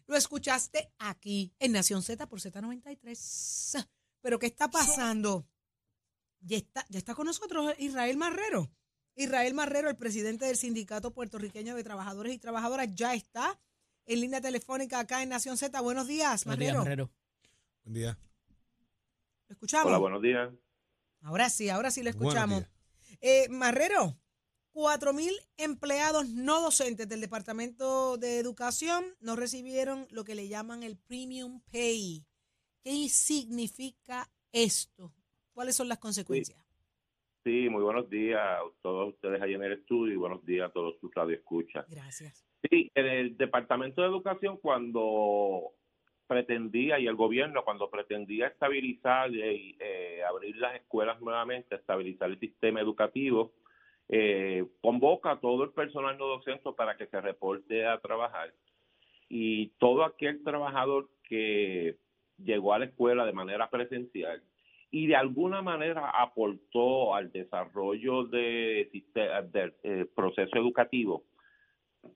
Lo 0.06 0.16
escuchaste 0.16 0.94
aquí 1.00 1.54
en 1.60 1.72
Nación 1.72 2.04
Z 2.04 2.28
por 2.28 2.40
Z93. 2.40 3.88
Pero 4.22 4.40
¿qué 4.40 4.46
está 4.46 4.70
pasando? 4.70 5.48
Ya 6.42 6.58
está, 6.58 6.86
ya 6.90 7.00
está 7.00 7.16
con 7.16 7.26
nosotros 7.26 7.74
Israel 7.80 8.18
Marrero. 8.18 8.72
Israel 9.18 9.54
Marrero, 9.56 9.90
el 9.90 9.98
presidente 9.98 10.46
del 10.46 10.56
Sindicato 10.56 11.12
Puertorriqueño 11.12 11.76
de 11.76 11.84
Trabajadores 11.84 12.34
y 12.34 12.38
Trabajadoras, 12.38 12.94
ya 12.94 13.16
está 13.16 13.60
en 14.06 14.22
línea 14.22 14.40
telefónica 14.40 15.00
acá 15.00 15.24
en 15.24 15.30
Nación 15.30 15.58
Z. 15.58 15.82
Buenos 15.82 16.08
días, 16.08 16.46
Buenos 16.46 16.60
días, 16.60 16.76
Marrero. 16.76 16.84
Marrero. 16.84 17.12
Buen 17.84 17.94
día. 17.96 18.20
¿Lo 19.48 19.54
escuchamos? 19.54 19.88
Hola, 19.88 19.98
buenos 19.98 20.22
días. 20.22 20.54
Ahora 21.22 21.50
sí, 21.50 21.68
ahora 21.68 21.90
sí 21.90 22.04
lo 22.04 22.12
escuchamos. 22.12 22.64
Eh, 23.20 23.48
Marrero, 23.50 24.20
cuatro 24.72 25.14
mil 25.14 25.34
empleados 25.58 26.30
no 26.30 26.62
docentes 26.62 27.10
del 27.10 27.20
Departamento 27.20 28.18
de 28.18 28.38
Educación 28.38 29.04
no 29.20 29.36
recibieron 29.36 30.08
lo 30.12 30.24
que 30.24 30.36
le 30.36 30.48
llaman 30.48 30.84
el 30.84 30.96
Premium 30.96 31.62
Pay. 31.72 32.24
¿Qué 32.84 33.10
significa 33.10 34.30
esto? 34.52 35.12
¿Cuáles 35.54 35.76
son 35.76 35.88
las 35.88 35.98
consecuencias? 35.98 36.60
Sí, 36.60 36.67
muy 37.48 37.82
buenos 37.82 38.10
días 38.10 38.42
a 38.42 38.60
todos 38.82 39.14
ustedes 39.14 39.42
ahí 39.42 39.54
en 39.54 39.64
el 39.64 39.72
estudio 39.72 40.14
y 40.14 40.18
buenos 40.18 40.46
días 40.46 40.70
a 40.70 40.74
todos 40.74 41.00
sus 41.00 41.14
radioescuchas. 41.14 41.90
Gracias. 41.90 42.46
Sí, 42.70 42.92
en 42.94 43.06
el 43.06 43.38
Departamento 43.38 44.02
de 44.02 44.08
Educación 44.08 44.58
cuando 44.58 45.72
pretendía 46.28 47.00
y 47.00 47.08
el 47.08 47.16
gobierno 47.16 47.64
cuando 47.64 47.90
pretendía 47.90 48.48
estabilizar 48.48 49.34
y 49.34 49.78
eh, 49.80 50.22
abrir 50.30 50.58
las 50.58 50.76
escuelas 50.76 51.22
nuevamente, 51.22 51.76
estabilizar 51.76 52.30
el 52.30 52.40
sistema 52.40 52.82
educativo, 52.82 53.54
eh, 54.10 54.66
convoca 54.82 55.32
a 55.32 55.40
todo 55.40 55.64
el 55.64 55.72
personal 55.72 56.18
no 56.18 56.28
docente 56.28 56.70
para 56.76 56.98
que 56.98 57.08
se 57.08 57.22
reporte 57.22 57.86
a 57.86 57.98
trabajar 58.00 58.54
y 59.30 59.68
todo 59.80 60.04
aquel 60.04 60.44
trabajador 60.44 61.10
que 61.24 61.96
llegó 62.38 62.74
a 62.74 62.80
la 62.80 62.86
escuela 62.86 63.26
de 63.26 63.34
manera 63.34 63.70
presencial 63.70 64.44
y 64.92 65.08
de 65.08 65.16
alguna 65.16 65.62
manera 65.62 66.10
aportó 66.10 67.14
al 67.14 67.32
desarrollo 67.32 68.24
de, 68.26 68.90
del 69.52 69.74
eh, 69.84 70.06
proceso 70.16 70.58
educativo 70.58 71.24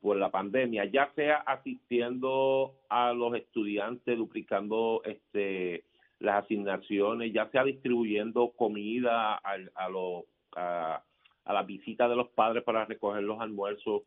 por 0.01 0.15
la 0.17 0.29
pandemia, 0.31 0.85
ya 0.85 1.11
sea 1.15 1.37
asistiendo 1.37 2.75
a 2.89 3.11
los 3.13 3.35
estudiantes, 3.35 4.17
duplicando 4.17 5.01
este 5.05 5.83
las 6.19 6.43
asignaciones, 6.43 7.33
ya 7.33 7.49
sea 7.49 7.63
distribuyendo 7.63 8.51
comida 8.51 9.35
al- 9.35 9.71
a, 9.73 9.89
los 9.89 10.23
a, 10.55 11.01
a 11.45 11.53
la 11.53 11.63
visita 11.63 12.07
de 12.07 12.15
los 12.15 12.29
padres 12.29 12.63
para 12.63 12.85
recoger 12.85 13.23
los 13.23 13.41
almuerzos, 13.41 14.03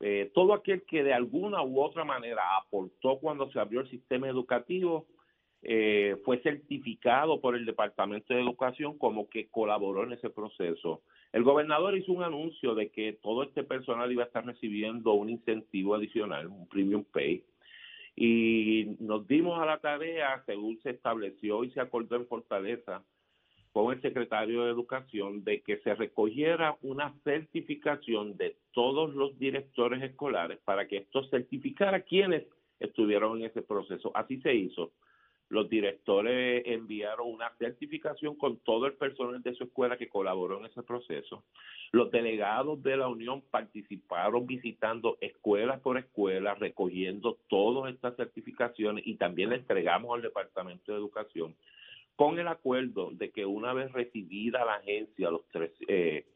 eh, 0.00 0.30
todo 0.34 0.54
aquel 0.54 0.82
que 0.84 1.02
de 1.02 1.12
alguna 1.12 1.62
u 1.64 1.80
otra 1.82 2.04
manera 2.04 2.56
aportó 2.56 3.18
cuando 3.18 3.50
se 3.50 3.58
abrió 3.58 3.80
el 3.80 3.90
sistema 3.90 4.28
educativo 4.28 5.06
eh, 5.62 6.16
fue 6.24 6.40
certificado 6.42 7.40
por 7.40 7.56
el 7.56 7.66
Departamento 7.66 8.32
de 8.32 8.40
Educación 8.40 8.96
como 8.96 9.28
que 9.28 9.48
colaboró 9.48 10.04
en 10.04 10.12
ese 10.12 10.30
proceso. 10.30 11.02
El 11.32 11.42
gobernador 11.42 11.96
hizo 11.96 12.12
un 12.12 12.22
anuncio 12.22 12.74
de 12.74 12.90
que 12.90 13.14
todo 13.14 13.42
este 13.42 13.64
personal 13.64 14.10
iba 14.10 14.22
a 14.22 14.26
estar 14.26 14.46
recibiendo 14.46 15.12
un 15.12 15.28
incentivo 15.28 15.94
adicional, 15.94 16.46
un 16.46 16.68
premium 16.68 17.04
pay, 17.04 17.44
y 18.20 18.96
nos 18.98 19.28
dimos 19.28 19.60
a 19.60 19.66
la 19.66 19.78
tarea, 19.78 20.42
según 20.44 20.80
se 20.82 20.90
estableció 20.90 21.62
y 21.62 21.70
se 21.70 21.80
acordó 21.80 22.16
en 22.16 22.26
Fortaleza, 22.26 23.04
con 23.72 23.92
el 23.92 24.02
secretario 24.02 24.64
de 24.64 24.72
Educación, 24.72 25.44
de 25.44 25.60
que 25.60 25.76
se 25.78 25.94
recogiera 25.94 26.76
una 26.82 27.14
certificación 27.22 28.36
de 28.36 28.56
todos 28.72 29.14
los 29.14 29.38
directores 29.38 30.02
escolares 30.02 30.58
para 30.64 30.88
que 30.88 30.96
esto 30.96 31.22
certificara 31.28 32.00
quienes 32.00 32.44
estuvieron 32.80 33.38
en 33.38 33.46
ese 33.46 33.62
proceso. 33.62 34.10
Así 34.16 34.40
se 34.40 34.52
hizo. 34.54 34.92
Los 35.50 35.68
directores 35.70 36.62
enviaron 36.66 37.30
una 37.32 37.50
certificación 37.58 38.36
con 38.36 38.58
todo 38.58 38.86
el 38.86 38.94
personal 38.94 39.42
de 39.42 39.54
su 39.54 39.64
escuela 39.64 39.96
que 39.96 40.08
colaboró 40.08 40.58
en 40.58 40.66
ese 40.66 40.82
proceso. 40.82 41.44
Los 41.90 42.10
delegados 42.10 42.82
de 42.82 42.96
la 42.98 43.08
Unión 43.08 43.42
participaron 43.50 44.46
visitando 44.46 45.16
escuela 45.20 45.78
por 45.78 45.96
escuela, 45.96 46.54
recogiendo 46.54 47.38
todas 47.48 47.94
estas 47.94 48.16
certificaciones 48.16 49.06
y 49.06 49.14
también 49.14 49.50
le 49.50 49.56
entregamos 49.56 50.14
al 50.14 50.22
Departamento 50.22 50.92
de 50.92 50.98
Educación 50.98 51.54
con 52.18 52.36
el 52.38 52.48
acuerdo 52.48 53.10
de 53.12 53.30
que 53.30 53.46
una 53.46 53.72
vez 53.72 53.92
recibida 53.92 54.64
la 54.64 54.74
agencia 54.74 55.30
los 55.30 55.46
tres, 55.52 55.70
eh, 55.86 56.26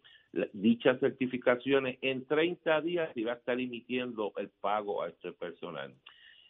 dichas 0.52 1.00
certificaciones, 1.00 1.98
en 2.02 2.24
30 2.24 2.80
días 2.82 3.12
se 3.12 3.20
iba 3.20 3.32
a 3.32 3.36
estar 3.36 3.58
emitiendo 3.58 4.32
el 4.36 4.48
pago 4.48 5.02
a 5.02 5.08
este 5.08 5.32
personal. 5.32 5.92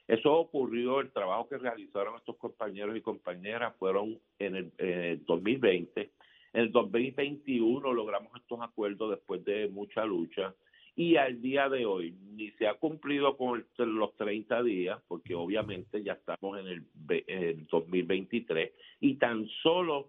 Eso 0.08 0.32
ocurrió, 0.34 1.00
el 1.00 1.10
trabajo 1.12 1.48
que 1.48 1.58
realizaron 1.58 2.16
estos 2.16 2.36
compañeros 2.36 2.96
y 2.96 3.00
compañeras 3.00 3.74
fueron 3.78 4.18
en 4.38 4.56
el, 4.56 4.72
en 4.78 5.00
el 5.00 5.24
2020. 5.24 6.10
En 6.54 6.60
el 6.60 6.72
2021 6.72 7.92
logramos 7.92 8.32
estos 8.36 8.60
acuerdos 8.60 9.10
después 9.10 9.44
de 9.44 9.68
mucha 9.68 10.04
lucha 10.04 10.54
y 10.94 11.16
al 11.16 11.40
día 11.40 11.70
de 11.70 11.86
hoy 11.86 12.14
ni 12.34 12.50
se 12.52 12.66
ha 12.66 12.74
cumplido 12.74 13.36
con 13.38 13.64
el- 13.78 13.88
los 13.94 14.14
30 14.16 14.62
días, 14.62 15.00
porque 15.08 15.34
obviamente 15.34 16.02
ya 16.02 16.12
estamos 16.14 16.58
en 16.58 16.66
el, 16.66 16.82
en 17.26 17.42
el 17.44 17.66
2023 17.68 18.72
y 19.00 19.14
tan 19.14 19.48
solo 19.62 20.08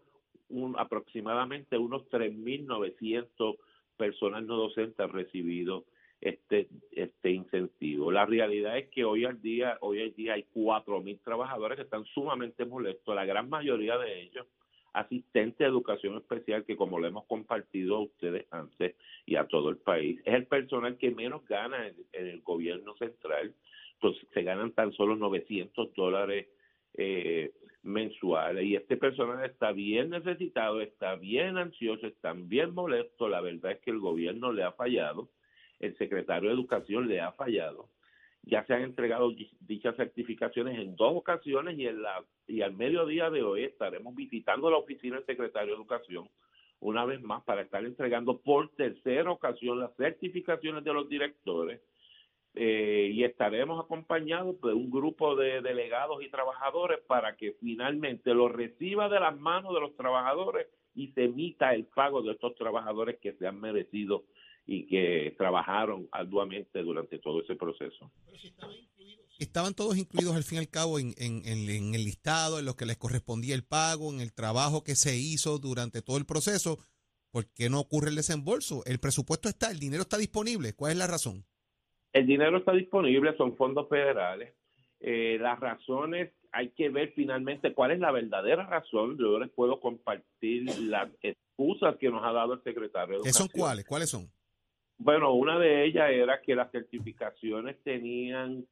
un, 0.49 0.75
aproximadamente 0.77 1.77
unos 1.77 2.03
3.900 2.09 3.55
personas 3.95 4.43
no 4.43 4.57
docentes 4.57 4.99
han 4.99 5.13
recibido 5.13 5.85
este 6.23 6.67
este 6.91 7.31
incentivo. 7.31 8.11
La 8.11 8.25
realidad 8.25 8.77
es 8.77 8.89
que 8.89 9.03
hoy 9.03 9.25
al 9.25 9.41
día 9.41 9.77
hoy 9.81 10.01
al 10.01 10.13
día 10.15 10.33
hay 10.33 10.45
4.000 10.53 11.19
trabajadores 11.23 11.75
que 11.77 11.83
están 11.83 12.05
sumamente 12.05 12.65
molestos, 12.65 13.15
la 13.15 13.25
gran 13.25 13.49
mayoría 13.49 13.97
de 13.97 14.21
ellos 14.21 14.47
asistentes 14.93 15.57
de 15.57 15.65
educación 15.65 16.17
especial 16.17 16.65
que 16.65 16.77
como 16.77 16.99
lo 16.99 17.07
hemos 17.07 17.25
compartido 17.25 17.95
a 17.95 18.03
ustedes 18.03 18.45
antes 18.51 18.95
y 19.25 19.35
a 19.35 19.47
todo 19.47 19.69
el 19.69 19.77
país, 19.77 20.21
es 20.23 20.35
el 20.35 20.45
personal 20.45 20.97
que 20.97 21.11
menos 21.11 21.45
gana 21.47 21.87
en, 21.87 21.95
el 22.13 22.41
gobierno 22.41 22.95
central, 22.97 23.53
pues 23.99 24.15
se 24.33 24.43
ganan 24.43 24.71
tan 24.71 24.93
solo 24.93 25.15
900 25.15 25.93
dólares 25.95 26.47
eh, 26.93 27.51
mensuales 27.81 28.65
y 28.65 28.75
este 28.75 28.97
personal 28.97 29.43
está 29.43 29.71
bien 29.71 30.11
necesitado, 30.11 30.79
está 30.79 31.15
bien 31.15 31.57
ansioso, 31.57 32.05
está 32.05 32.33
bien 32.33 32.73
molesto, 32.73 33.27
la 33.27 33.41
verdad 33.41 33.71
es 33.71 33.79
que 33.79 33.91
el 33.91 33.99
gobierno 33.99 34.53
le 34.53 34.63
ha 34.63 34.73
fallado, 34.73 35.29
el 35.79 35.97
secretario 35.97 36.49
de 36.49 36.55
Educación 36.55 37.07
le 37.07 37.21
ha 37.21 37.31
fallado, 37.33 37.89
ya 38.43 38.65
se 38.65 38.73
han 38.73 38.81
entregado 38.81 39.31
di- 39.31 39.51
dichas 39.61 39.95
certificaciones 39.95 40.77
en 40.79 40.95
dos 40.95 41.13
ocasiones 41.15 41.77
y 41.77 41.87
en 41.87 42.01
y 42.47 42.61
al 42.61 42.73
mediodía 42.73 43.29
de 43.29 43.41
hoy 43.41 43.63
estaremos 43.63 44.13
visitando 44.15 44.69
la 44.69 44.77
oficina 44.77 45.15
del 45.15 45.25
secretario 45.25 45.73
de 45.73 45.77
Educación 45.77 46.29
una 46.79 47.05
vez 47.05 47.21
más 47.21 47.41
para 47.43 47.61
estar 47.61 47.85
entregando 47.85 48.39
por 48.41 48.69
tercera 48.75 49.31
ocasión 49.31 49.79
las 49.79 49.95
certificaciones 49.95 50.83
de 50.83 50.93
los 50.93 51.07
directores. 51.07 51.79
Eh, 52.55 53.09
y 53.13 53.23
estaremos 53.23 53.83
acompañados 53.83 54.61
de 54.61 54.73
un 54.73 54.91
grupo 54.91 55.35
de 55.35 55.61
delegados 55.61 56.21
y 56.21 56.29
trabajadores 56.29 56.99
para 57.07 57.35
que 57.35 57.53
finalmente 57.53 58.31
lo 58.35 58.47
reciba 58.47 59.09
de 59.09 59.19
las 59.19 59.35
manos 59.39 59.73
de 59.73 59.79
los 59.79 59.95
trabajadores 59.95 60.67
y 60.93 61.07
se 61.13 61.23
emita 61.23 61.73
el 61.73 61.85
pago 61.85 62.21
de 62.21 62.33
estos 62.33 62.53
trabajadores 62.53 63.17
que 63.19 63.33
se 63.33 63.47
han 63.47 63.59
merecido 63.59 64.25
y 64.65 64.87
que 64.87 65.35
trabajaron 65.37 66.07
arduamente 66.11 66.81
durante 66.83 67.19
todo 67.19 67.41
ese 67.41 67.55
proceso. 67.55 68.11
Estaban 69.39 69.73
todos 69.73 69.97
incluidos 69.97 70.35
al 70.35 70.43
fin 70.43 70.57
y 70.57 70.61
al 70.61 70.69
cabo 70.69 70.99
en, 70.99 71.13
en- 71.17 71.41
en- 71.45 71.69
en 71.69 71.95
el 71.95 72.05
listado, 72.05 72.59
en 72.59 72.65
lo 72.65 72.75
que 72.75 72.85
les 72.85 72.97
correspondía 72.97 73.55
el 73.55 73.63
pago, 73.63 74.11
en 74.13 74.21
el 74.21 74.31
trabajo 74.33 74.83
que 74.83 74.95
se 74.95 75.17
hizo 75.17 75.57
durante 75.59 76.01
todo 76.01 76.17
el 76.17 76.25
proceso. 76.25 76.77
¿Por 77.31 77.47
qué 77.51 77.69
no 77.69 77.79
ocurre 77.79 78.09
el 78.09 78.15
desembolso? 78.15 78.83
El 78.85 78.99
presupuesto 78.99 79.49
está, 79.49 79.71
el 79.71 79.79
dinero 79.79 80.03
está 80.03 80.17
disponible. 80.17 80.73
¿Cuál 80.75 80.91
es 80.93 80.97
la 80.99 81.07
razón? 81.07 81.43
El 82.13 82.27
dinero 82.27 82.57
está 82.59 82.73
disponible, 82.73 83.35
son 83.35 83.57
fondos 83.57 83.89
federales. 83.89 84.53
Eh, 84.99 85.37
las 85.41 85.59
razones, 85.59 86.31
hay 86.51 86.69
que 86.69 86.89
ver 86.89 87.11
finalmente 87.15 87.73
cuál 87.73 87.91
es 87.91 87.99
la 87.99 88.11
verdadera 88.11 88.67
razón. 88.67 89.17
Yo 89.17 89.39
les 89.39 89.49
puedo 89.49 89.79
compartir 89.81 90.63
las 90.81 91.09
excusas 91.23 91.97
que 91.99 92.09
nos 92.09 92.23
ha 92.23 92.31
dado 92.31 92.53
el 92.53 92.63
secretario 92.63 93.17
de 93.17 93.23
¿Qué 93.23 93.33
son 93.33 93.47
cuáles? 93.47 93.83
¿Cuáles 93.85 94.09
son? 94.11 94.31
Bueno, 94.97 95.33
una 95.33 95.59
de 95.59 95.85
ellas 95.85 96.09
era 96.11 96.41
que 96.41 96.55
las 96.55 96.71
certificaciones 96.71 97.81
tenían 97.83 98.65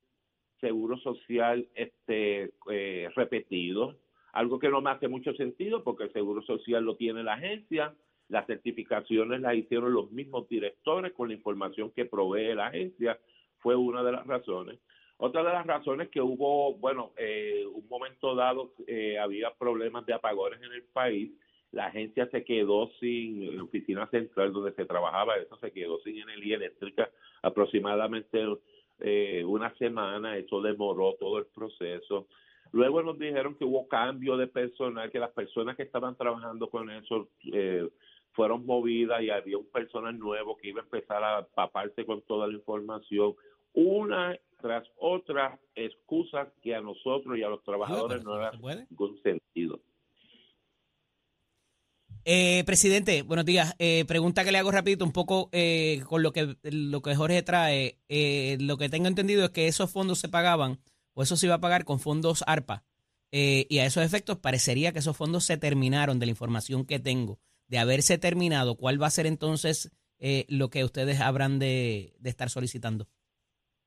seguro 0.60 0.98
social 0.98 1.68
este 1.76 2.54
eh, 2.70 3.10
repetido, 3.16 3.98
algo 4.32 4.60
que 4.60 4.70
no 4.70 4.82
me 4.82 4.92
hace 4.92 5.08
mucho 5.08 5.34
sentido 5.34 5.84
porque 5.84 6.04
el 6.06 6.14
seguro 6.14 6.42
social 6.44 6.84
lo 6.84 6.96
tiene 6.96 7.24
la 7.24 7.34
agencia, 7.34 7.94
las 8.30 8.48
certificaciones 8.48 9.42
las 9.42 9.56
hicieron 9.56 9.94
los 9.94 10.12
mismos 10.12 10.48
directores 10.48 11.12
con 11.14 11.30
la 11.30 11.34
información 11.34 11.92
que 11.92 12.06
provee 12.06 12.56
la 12.56 12.68
agencia, 12.68 13.20
fue 13.58 13.76
una 13.76 14.04
de 14.04 14.14
las 14.14 14.26
razones. 14.26 14.80
Otra 15.18 15.44
de 15.44 15.52
las 15.52 15.68
razones 15.68 16.10
que 16.10 16.22
hubo, 16.22 16.76
bueno, 16.76 17.12
eh, 17.18 17.64
un 17.72 17.88
momento 17.88 18.34
dado 18.34 18.74
eh, 18.88 19.20
había 19.20 19.54
problemas 19.54 20.06
de 20.06 20.14
apagones 20.14 20.62
en 20.62 20.72
el 20.72 20.84
país, 20.84 21.32
la 21.72 21.86
agencia 21.86 22.28
se 22.30 22.44
quedó 22.44 22.90
sin, 23.00 23.56
la 23.56 23.64
oficina 23.64 24.08
central 24.08 24.52
donde 24.52 24.74
se 24.74 24.86
trabajaba, 24.86 25.36
eso 25.38 25.58
se 25.58 25.72
quedó 25.72 26.00
sin 26.02 26.18
energía 26.18 26.58
eléctrica 26.58 27.10
aproximadamente 27.42 28.46
eh, 29.00 29.44
una 29.46 29.74
semana, 29.78 30.38
eso 30.38 30.62
demoró 30.62 31.16
todo 31.20 31.40
el 31.40 31.46
proceso. 31.46 32.28
Luego 32.74 33.02
nos 33.02 33.18
dijeron 33.18 33.56
que 33.56 33.66
hubo 33.66 33.88
cambio 33.88 34.38
de 34.38 34.48
personal, 34.48 35.12
que 35.12 35.20
las 35.20 35.32
personas 35.32 35.76
que 35.76 35.84
estaban 35.84 36.16
trabajando 36.16 36.70
con 36.70 36.90
eso 36.90 37.30
eh, 37.52 37.90
fueron 38.34 38.66
movidas 38.66 39.22
y 39.22 39.30
había 39.30 39.58
un 39.58 39.70
personal 39.70 40.18
nuevo 40.18 40.56
que 40.58 40.70
iba 40.70 40.82
a 40.82 40.84
empezar 40.84 41.24
a 41.24 41.46
paparse 41.46 42.06
con 42.06 42.22
toda 42.22 42.48
la 42.48 42.54
información. 42.54 43.36
Una 43.74 44.38
tras 44.62 44.88
otra 44.98 45.60
excusas 45.76 46.50
que 46.62 46.76
a 46.76 46.82
nosotros 46.82 47.38
y 47.38 47.44
a 47.44 47.50
los 47.50 47.64
trabajadores 47.64 48.24
no 48.24 48.36
¿Se 48.36 48.52
le 48.52 48.62
puede? 48.62 48.88
ningún 48.90 49.22
sentido. 49.22 49.80
Eh, 52.24 52.64
presidente, 52.66 53.24
buenos 53.24 53.46
días. 53.46 53.76
Eh, 53.80 54.06
pregunta 54.08 54.44
que 54.44 54.52
le 54.52 54.60
hago 54.60 54.72
rapidito, 54.72 55.04
un 55.04 55.12
poco 55.12 55.50
eh, 55.52 56.04
con 56.08 56.22
lo 56.22 56.32
que 56.32 56.56
lo 56.64 57.02
que 57.02 57.16
Jorge 57.16 57.42
trae. 57.42 57.98
Eh, 58.10 58.58
lo 58.62 58.78
que 58.78 58.90
tengo 58.90 59.08
entendido 59.08 59.46
es 59.46 59.50
que 59.50 59.68
esos 59.68 59.92
fondos 59.92 60.20
se 60.20 60.30
pagaban, 60.30 60.78
o 61.14 61.24
eso 61.24 61.36
se 61.36 61.48
iba 61.48 61.56
a 61.56 61.62
pagar 61.62 61.84
con 61.84 62.00
fondos 62.00 62.44
ARPA. 62.46 62.84
Eh, 63.32 63.66
y 63.70 63.80
a 63.80 63.86
esos 63.86 64.04
efectos 64.04 64.38
parecería 64.38 64.92
que 64.92 65.00
esos 65.00 65.18
fondos 65.18 65.46
se 65.46 65.58
terminaron 65.58 66.20
de 66.20 66.28
la 66.28 66.32
información 66.32 66.86
que 66.86 67.00
tengo. 67.00 67.40
De 67.68 67.80
haberse 67.80 68.18
terminado, 68.18 68.76
¿cuál 68.76 69.02
va 69.02 69.08
a 69.08 69.12
ser 69.12 69.26
entonces 69.26 69.90
eh, 70.20 70.46
lo 70.48 70.70
que 70.70 70.84
ustedes 70.84 71.22
habrán 71.22 71.58
de, 71.58 72.14
de 72.20 72.30
estar 72.30 72.50
solicitando? 72.50 73.08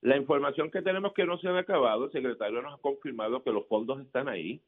La 0.01 0.17
información 0.17 0.71
que 0.71 0.81
tenemos 0.81 1.13
que 1.13 1.25
no 1.25 1.37
se 1.39 1.47
han 1.47 1.57
acabado, 1.57 2.05
el 2.05 2.11
secretario 2.11 2.61
nos 2.61 2.73
ha 2.73 2.81
confirmado 2.81 3.43
que 3.43 3.51
los 3.51 3.65
fondos 3.67 4.01
están 4.01 4.27
ahí. 4.27 4.61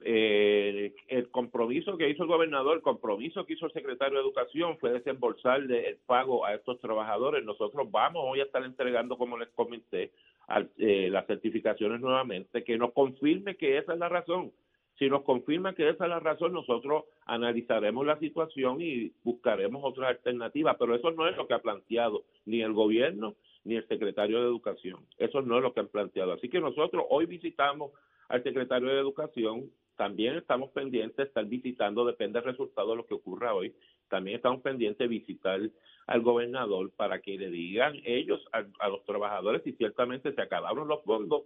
Eh, 0.00 0.94
el 1.08 1.30
compromiso 1.30 1.96
que 1.96 2.08
hizo 2.10 2.22
el 2.22 2.28
gobernador, 2.28 2.76
el 2.76 2.82
compromiso 2.82 3.46
que 3.46 3.54
hizo 3.54 3.66
el 3.66 3.72
secretario 3.72 4.18
de 4.18 4.24
Educación 4.24 4.76
fue 4.78 4.90
desembolsar 4.92 5.66
de- 5.66 5.88
el 5.88 5.96
pago 5.96 6.44
a 6.44 6.54
estos 6.54 6.78
trabajadores. 6.80 7.44
Nosotros 7.44 7.90
vamos 7.90 8.22
hoy 8.26 8.40
a 8.40 8.44
estar 8.44 8.62
entregando, 8.62 9.16
como 9.16 9.38
les 9.38 9.48
comenté, 9.48 10.12
al- 10.48 10.70
eh, 10.78 11.08
las 11.10 11.26
certificaciones 11.26 12.00
nuevamente, 12.00 12.62
que 12.62 12.76
nos 12.76 12.92
confirme 12.92 13.56
que 13.56 13.78
esa 13.78 13.94
es 13.94 13.98
la 13.98 14.08
razón. 14.08 14.52
Si 14.98 15.08
nos 15.10 15.22
confirma 15.24 15.74
que 15.74 15.88
esa 15.88 16.04
es 16.04 16.10
la 16.10 16.20
razón, 16.20 16.52
nosotros 16.52 17.04
analizaremos 17.26 18.06
la 18.06 18.18
situación 18.18 18.78
y 18.80 19.12
buscaremos 19.24 19.82
otras 19.84 20.08
alternativas, 20.10 20.76
pero 20.78 20.94
eso 20.94 21.10
no 21.10 21.26
es 21.28 21.36
lo 21.36 21.46
que 21.46 21.54
ha 21.54 21.58
planteado 21.58 22.24
ni 22.44 22.62
el 22.62 22.72
gobierno 22.72 23.34
ni 23.64 23.74
el 23.76 23.86
secretario 23.88 24.40
de 24.40 24.46
Educación. 24.46 25.00
Eso 25.18 25.42
no 25.42 25.56
es 25.56 25.62
lo 25.62 25.72
que 25.74 25.80
han 25.80 25.88
planteado. 25.88 26.32
Así 26.32 26.48
que 26.48 26.60
nosotros 26.60 27.04
hoy 27.10 27.26
visitamos 27.26 27.90
al 28.28 28.42
secretario 28.42 28.88
de 28.88 29.00
Educación, 29.00 29.70
también 29.96 30.36
estamos 30.36 30.70
pendientes 30.70 31.16
de 31.16 31.22
estar 31.24 31.44
visitando, 31.46 32.04
depende 32.04 32.38
del 32.38 32.50
resultado 32.50 32.90
de 32.90 32.96
lo 32.96 33.06
que 33.06 33.14
ocurra 33.14 33.54
hoy, 33.54 33.74
también 34.08 34.36
estamos 34.36 34.60
pendientes 34.60 34.98
de 34.98 35.08
visitar 35.08 35.60
al 36.06 36.20
gobernador 36.20 36.90
para 36.92 37.20
que 37.20 37.36
le 37.36 37.50
digan 37.50 37.94
ellos 38.04 38.40
a, 38.52 38.88
los 38.88 39.04
trabajadores 39.04 39.62
si 39.64 39.72
ciertamente 39.72 40.32
se 40.32 40.40
acabaron 40.40 40.86
los 40.86 41.02
fondos 41.02 41.42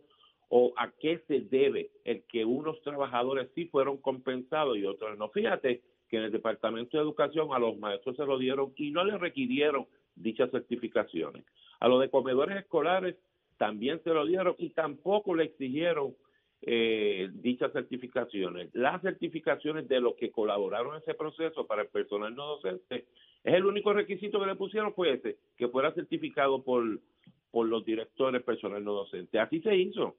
o 0.49 0.73
a 0.77 0.91
qué 0.91 1.23
se 1.29 1.41
debe 1.41 1.91
el 2.05 2.25
que 2.25 2.45
unos 2.45 2.81
trabajadores 2.83 3.49
sí 3.55 3.67
fueron 3.67 3.99
compensados 3.99 4.77
y 4.77 4.85
otros 4.85 5.17
no. 5.17 5.29
Fíjate 5.31 5.81
que 6.09 6.17
en 6.17 6.25
el 6.25 6.33
Departamento 6.33 6.97
de 6.97 7.05
Educación 7.05 7.49
a 7.53 7.59
los 7.59 7.79
maestros 7.79 8.17
se 8.17 8.27
lo 8.27 8.37
dieron 8.37 8.73
y 8.77 8.91
no 8.91 9.05
les 9.05 9.19
requirieron 9.19 9.87
dichas 10.17 10.51
certificaciones. 10.51 11.45
A 11.79 11.89
los 11.89 12.01
de 12.01 12.11
comedores 12.11 12.59
escolares 12.59 13.17
también 13.57 14.03
se 14.03 14.11
lo 14.11 14.27
dieron 14.27 14.57
y 14.59 14.71
tampoco 14.71 15.35
le 15.35 15.45
exigieron 15.45 16.15
eh, 16.63 17.31
dichas 17.33 17.73
certificaciones. 17.73 18.69
Las 18.75 19.01
certificaciones 19.03 19.89
de 19.89 20.01
los 20.01 20.15
que 20.15 20.31
colaboraron 20.31 20.95
en 20.95 21.03
ese 21.03 21.15
proceso 21.15 21.67
para 21.67 21.83
el 21.83 21.89
personal 21.89 22.35
no 22.35 22.47
docente, 22.47 23.07
es 23.43 23.55
el 23.55 23.65
único 23.65 23.93
requisito 23.93 24.39
que 24.39 24.47
le 24.47 24.57
pusieron 24.57 24.95
fue 24.95 25.13
ese, 25.15 25.39
que 25.57 25.69
fuera 25.69 25.93
certificado 25.93 26.63
por, 26.63 26.85
por 27.51 27.67
los 27.67 27.85
directores 27.85 28.43
personal 28.43 28.85
no 28.85 28.93
docente. 28.93 29.39
Así 29.39 29.61
se 29.61 29.75
hizo. 29.75 30.17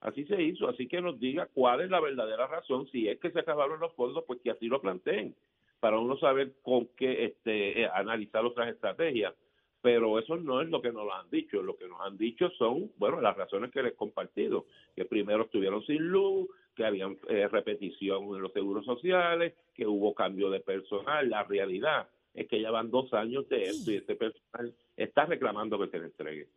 Así 0.00 0.24
se 0.24 0.42
hizo, 0.42 0.68
así 0.68 0.88
que 0.88 1.00
nos 1.00 1.20
diga 1.20 1.48
cuál 1.54 1.80
es 1.80 1.88
la 1.88 2.00
verdadera 2.00 2.48
razón, 2.48 2.88
si 2.90 3.06
es 3.06 3.20
que 3.20 3.30
se 3.30 3.38
acabaron 3.38 3.78
los 3.78 3.94
fondos, 3.94 4.24
pues 4.26 4.40
que 4.40 4.50
así 4.50 4.66
lo 4.66 4.80
planteen, 4.80 5.32
para 5.78 5.96
uno 5.96 6.18
saber 6.18 6.54
con 6.62 6.88
qué 6.96 7.26
este, 7.26 7.82
eh, 7.82 7.88
analizar 7.94 8.44
otras 8.44 8.68
estrategias. 8.68 9.32
Pero 9.82 10.18
eso 10.18 10.36
no 10.36 10.62
es 10.62 10.68
lo 10.68 10.80
que 10.80 10.92
nos 10.92 11.04
lo 11.04 11.12
han 11.12 11.28
dicho, 11.28 11.60
lo 11.60 11.76
que 11.76 11.88
nos 11.88 12.00
han 12.00 12.16
dicho 12.16 12.48
son, 12.50 12.92
bueno, 12.98 13.20
las 13.20 13.36
razones 13.36 13.72
que 13.72 13.82
les 13.82 13.92
he 13.92 13.96
compartido, 13.96 14.66
que 14.94 15.04
primero 15.04 15.44
estuvieron 15.44 15.84
sin 15.84 16.08
luz, 16.08 16.48
que 16.76 16.86
habían 16.86 17.18
eh, 17.28 17.48
repetición 17.48 18.34
en 18.34 18.42
los 18.42 18.52
seguros 18.52 18.84
sociales, 18.86 19.54
que 19.74 19.86
hubo 19.86 20.14
cambio 20.14 20.50
de 20.50 20.60
personal, 20.60 21.28
la 21.28 21.42
realidad 21.42 22.08
es 22.32 22.48
que 22.48 22.60
ya 22.60 22.70
van 22.70 22.90
dos 22.90 23.12
años 23.12 23.48
de 23.48 23.64
esto 23.64 23.90
y 23.90 23.96
este 23.96 24.14
personal 24.14 24.74
está 24.96 25.26
reclamando 25.26 25.78
que 25.78 25.88
se 25.88 25.98
le 25.98 26.06
entregue. 26.06 26.48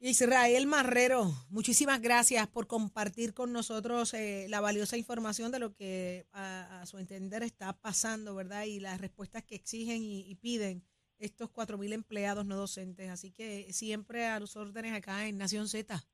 Israel 0.00 0.66
Marrero, 0.66 1.26
muchísimas 1.48 2.02
gracias 2.02 2.48
por 2.48 2.66
compartir 2.66 3.34
con 3.34 3.52
nosotros 3.52 4.14
eh, 4.14 4.46
la 4.48 4.60
valiosa 4.60 4.96
información 4.96 5.52
de 5.52 5.60
lo 5.60 5.74
que 5.74 6.26
a, 6.32 6.80
a 6.80 6.86
su 6.86 6.98
entender 6.98 7.44
está 7.44 7.72
pasando, 7.80 8.34
¿verdad? 8.34 8.64
Y 8.64 8.80
las 8.80 9.00
respuestas 9.00 9.44
que 9.44 9.54
exigen 9.54 10.02
y, 10.02 10.28
y 10.28 10.34
piden 10.34 10.82
estos 11.22 11.50
4.000 11.50 11.92
empleados 11.92 12.44
no 12.44 12.56
docentes. 12.56 13.08
Así 13.08 13.30
que 13.30 13.72
siempre 13.72 14.26
a 14.26 14.40
los 14.40 14.56
órdenes 14.56 14.92
acá 14.92 15.26
en 15.26 15.38
Nación 15.38 15.68
Z. 15.68 16.04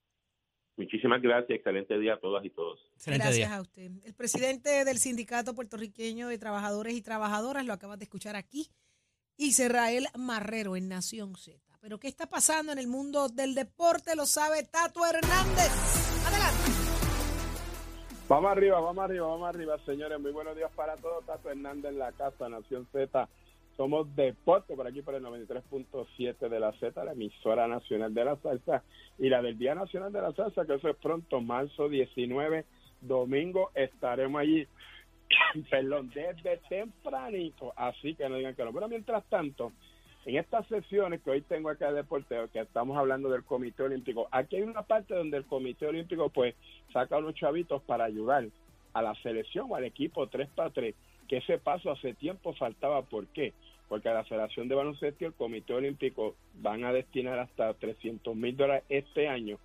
Muchísimas 0.77 1.21
gracias, 1.21 1.59
excelente 1.59 1.99
día 1.99 2.15
a 2.15 2.21
todas 2.21 2.45
y 2.45 2.51
todos. 2.51 2.79
Excelente 2.95 3.25
Gracias 3.25 3.49
día. 3.49 3.57
a 3.57 3.61
usted. 3.61 3.91
El 4.05 4.15
presidente 4.15 4.85
del 4.85 4.99
Sindicato 4.99 5.53
Puertorriqueño 5.53 6.29
de 6.29 6.39
Trabajadores 6.39 6.95
y 6.95 7.03
Trabajadoras, 7.03 7.67
lo 7.67 7.73
acabas 7.73 7.99
de 7.99 8.05
escuchar 8.05 8.37
aquí, 8.37 8.69
Israel 9.37 10.07
Marrero 10.17 10.77
en 10.77 10.89
Nación 10.89 11.35
Z. 11.35 11.59
Pero 11.81 11.99
¿qué 11.99 12.07
está 12.07 12.27
pasando 12.29 12.71
en 12.71 12.79
el 12.79 12.87
mundo 12.87 13.29
del 13.29 13.57
deporte? 13.57 14.15
Lo 14.15 14.25
sabe 14.27 14.63
Tato 14.63 15.05
Hernández. 15.05 15.71
Adelante. 16.27 16.71
Vamos 18.29 18.51
arriba, 18.53 18.81
vamos 18.81 19.05
arriba, 19.05 19.27
vamos 19.27 19.49
arriba, 19.49 19.79
señores. 19.85 20.21
Muy 20.21 20.31
buenos 20.31 20.55
días 20.55 20.71
para 20.77 20.97
todos. 20.97 21.27
Tato 21.27 21.51
Hernández 21.51 21.91
en 21.91 21.99
la 21.99 22.13
casa, 22.13 22.49
Nación 22.49 22.87
Z. 22.93 23.29
Somos 23.79 24.13
deporte 24.17 24.75
por 24.75 24.89
aquí 24.89 25.03
por 25.03 25.15
el 25.15 25.23
93.7 25.23 26.49
de 26.49 26.59
la 26.59 26.73
Z, 26.73 27.05
la 27.05 27.13
emisora 27.13 27.69
nacional 27.69 28.13
de 28.13 28.25
la 28.25 28.37
salsa 28.39 28.83
y 29.21 29.29
la 29.29 29.41
del 29.41 29.57
Día 29.57 29.77
Nacional 29.77 30.13
de 30.13 30.21
la 30.21 30.33
Salsa, 30.33 30.67
que 30.67 30.75
eso 30.75 30.89
es 30.89 30.97
pronto, 30.97 31.41
marzo 31.41 31.89
19, 31.89 32.65
domingo, 33.01 33.71
estaremos 33.77 34.41
allí, 34.41 34.67
perdón, 35.71 36.11
desde 36.13 36.57
tempranito, 36.69 37.73
así 37.77 38.17
que 38.17 38.29
no 38.29 38.35
digan 38.35 38.57
que 38.57 38.65
no. 38.65 38.73
Pero 38.73 38.89
mientras 38.89 39.25
tanto, 39.27 39.71
en 40.27 40.39
estas 40.39 40.67
sesiones 40.67 41.21
que 41.23 41.31
hoy 41.31 41.43
tengo 41.43 41.71
acá 41.71 41.91
de 41.93 41.99
deporteo, 41.99 42.51
que 42.51 42.59
estamos 42.59 42.99
hablando 42.99 43.29
del 43.29 43.45
Comité 43.45 43.85
Olímpico, 43.85 44.27
aquí 44.33 44.57
hay 44.57 44.63
una 44.63 44.83
parte 44.83 45.15
donde 45.15 45.37
el 45.37 45.45
Comité 45.45 45.87
Olímpico 45.87 46.31
pues 46.31 46.57
saca 46.93 47.19
unos 47.19 47.37
chavitos 47.37 47.81
para 47.83 48.07
ayudar 48.07 48.45
a 48.93 49.03
la 49.03 49.15
selección 49.23 49.69
o 49.71 49.77
al 49.77 49.85
equipo 49.85 50.27
3 50.27 50.49
para 50.49 50.71
3, 50.71 50.97
que 51.29 51.37
ese 51.37 51.59
paso 51.59 51.93
hace 51.93 52.15
tiempo 52.15 52.55
faltaba. 52.55 53.03
¿Por 53.03 53.29
qué? 53.29 53.53
Porque 53.89 54.09
la 54.09 54.25
Federación 54.25 54.69
de 54.69 54.75
Baloncesto 54.75 55.25
y 55.25 55.27
el 55.27 55.33
Comité 55.33 55.75
Olímpico 55.75 56.35
van 56.61 56.85
a 56.85 56.93
destinar 56.93 57.39
hasta 57.39 57.73
300 57.75 58.37
mil 58.37 58.57
dólares 58.57 58.85
este 58.89 59.29
año 59.29 59.59